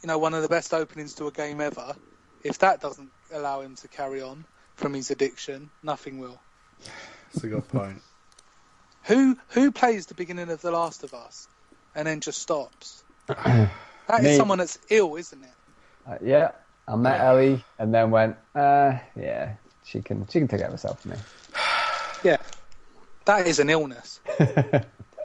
[0.03, 1.95] you know, one of the best openings to a game ever.
[2.43, 6.41] If that doesn't allow him to carry on from his addiction, nothing will.
[7.33, 8.03] That's a good point.
[9.05, 11.49] Who who plays the beginning of The Last of Us
[11.95, 13.05] and then just stops?
[13.27, 14.37] That is Me.
[14.37, 15.51] someone that's ill, isn't it?
[16.07, 16.51] Uh, yeah,
[16.89, 19.55] I met Ellie and then went, uh, yeah,
[19.85, 21.17] she can she can take care of herself for me.
[22.25, 22.37] Yeah,
[23.25, 24.21] that is an illness.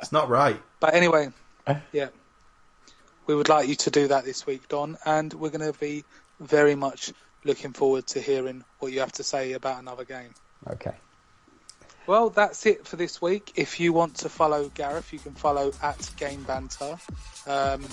[0.01, 0.61] It's not right.
[0.79, 1.31] But anyway,
[1.91, 2.09] yeah,
[3.25, 6.03] we would like you to do that this week, Don, and we're going to be
[6.39, 7.11] very much
[7.43, 10.33] looking forward to hearing what you have to say about another game.
[10.69, 10.95] Okay.
[12.07, 13.51] Well, that's it for this week.
[13.57, 16.97] If you want to follow Gareth, you can follow at Game Banter.
[17.45, 17.83] Um,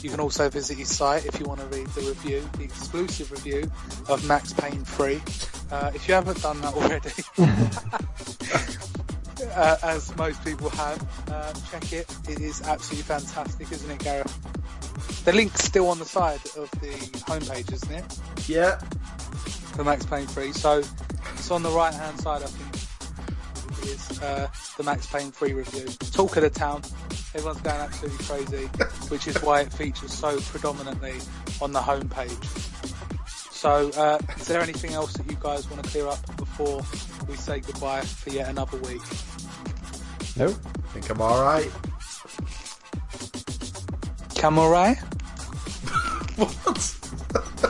[0.00, 3.30] you can also visit his site if you want to read the review, the exclusive
[3.30, 3.70] review
[4.08, 5.22] of Max Payne 3.
[5.70, 7.12] Uh, if you haven't done that already,
[9.54, 12.12] uh, as most people have, uh, check it.
[12.28, 15.24] It is absolutely fantastic, isn't it, Gareth?
[15.24, 16.90] The link's still on the side of the
[17.28, 18.18] homepage, isn't it?
[18.48, 18.78] Yeah.
[19.76, 20.52] For Max Payne 3.
[20.54, 20.82] So
[21.34, 22.69] it's on the right hand side, I think
[23.86, 25.86] is uh, the Max Payne 3 review.
[26.12, 26.82] Talk of the town.
[27.34, 28.66] Everyone's going absolutely crazy,
[29.08, 31.14] which is why it features so predominantly
[31.60, 32.44] on the homepage.
[33.50, 36.82] So, uh, is there anything else that you guys want to clear up before
[37.28, 39.02] we say goodbye for yet another week?
[40.36, 40.46] No.
[40.46, 41.70] I think I'm alright.
[44.34, 44.96] Camurai?
[46.36, 46.96] what?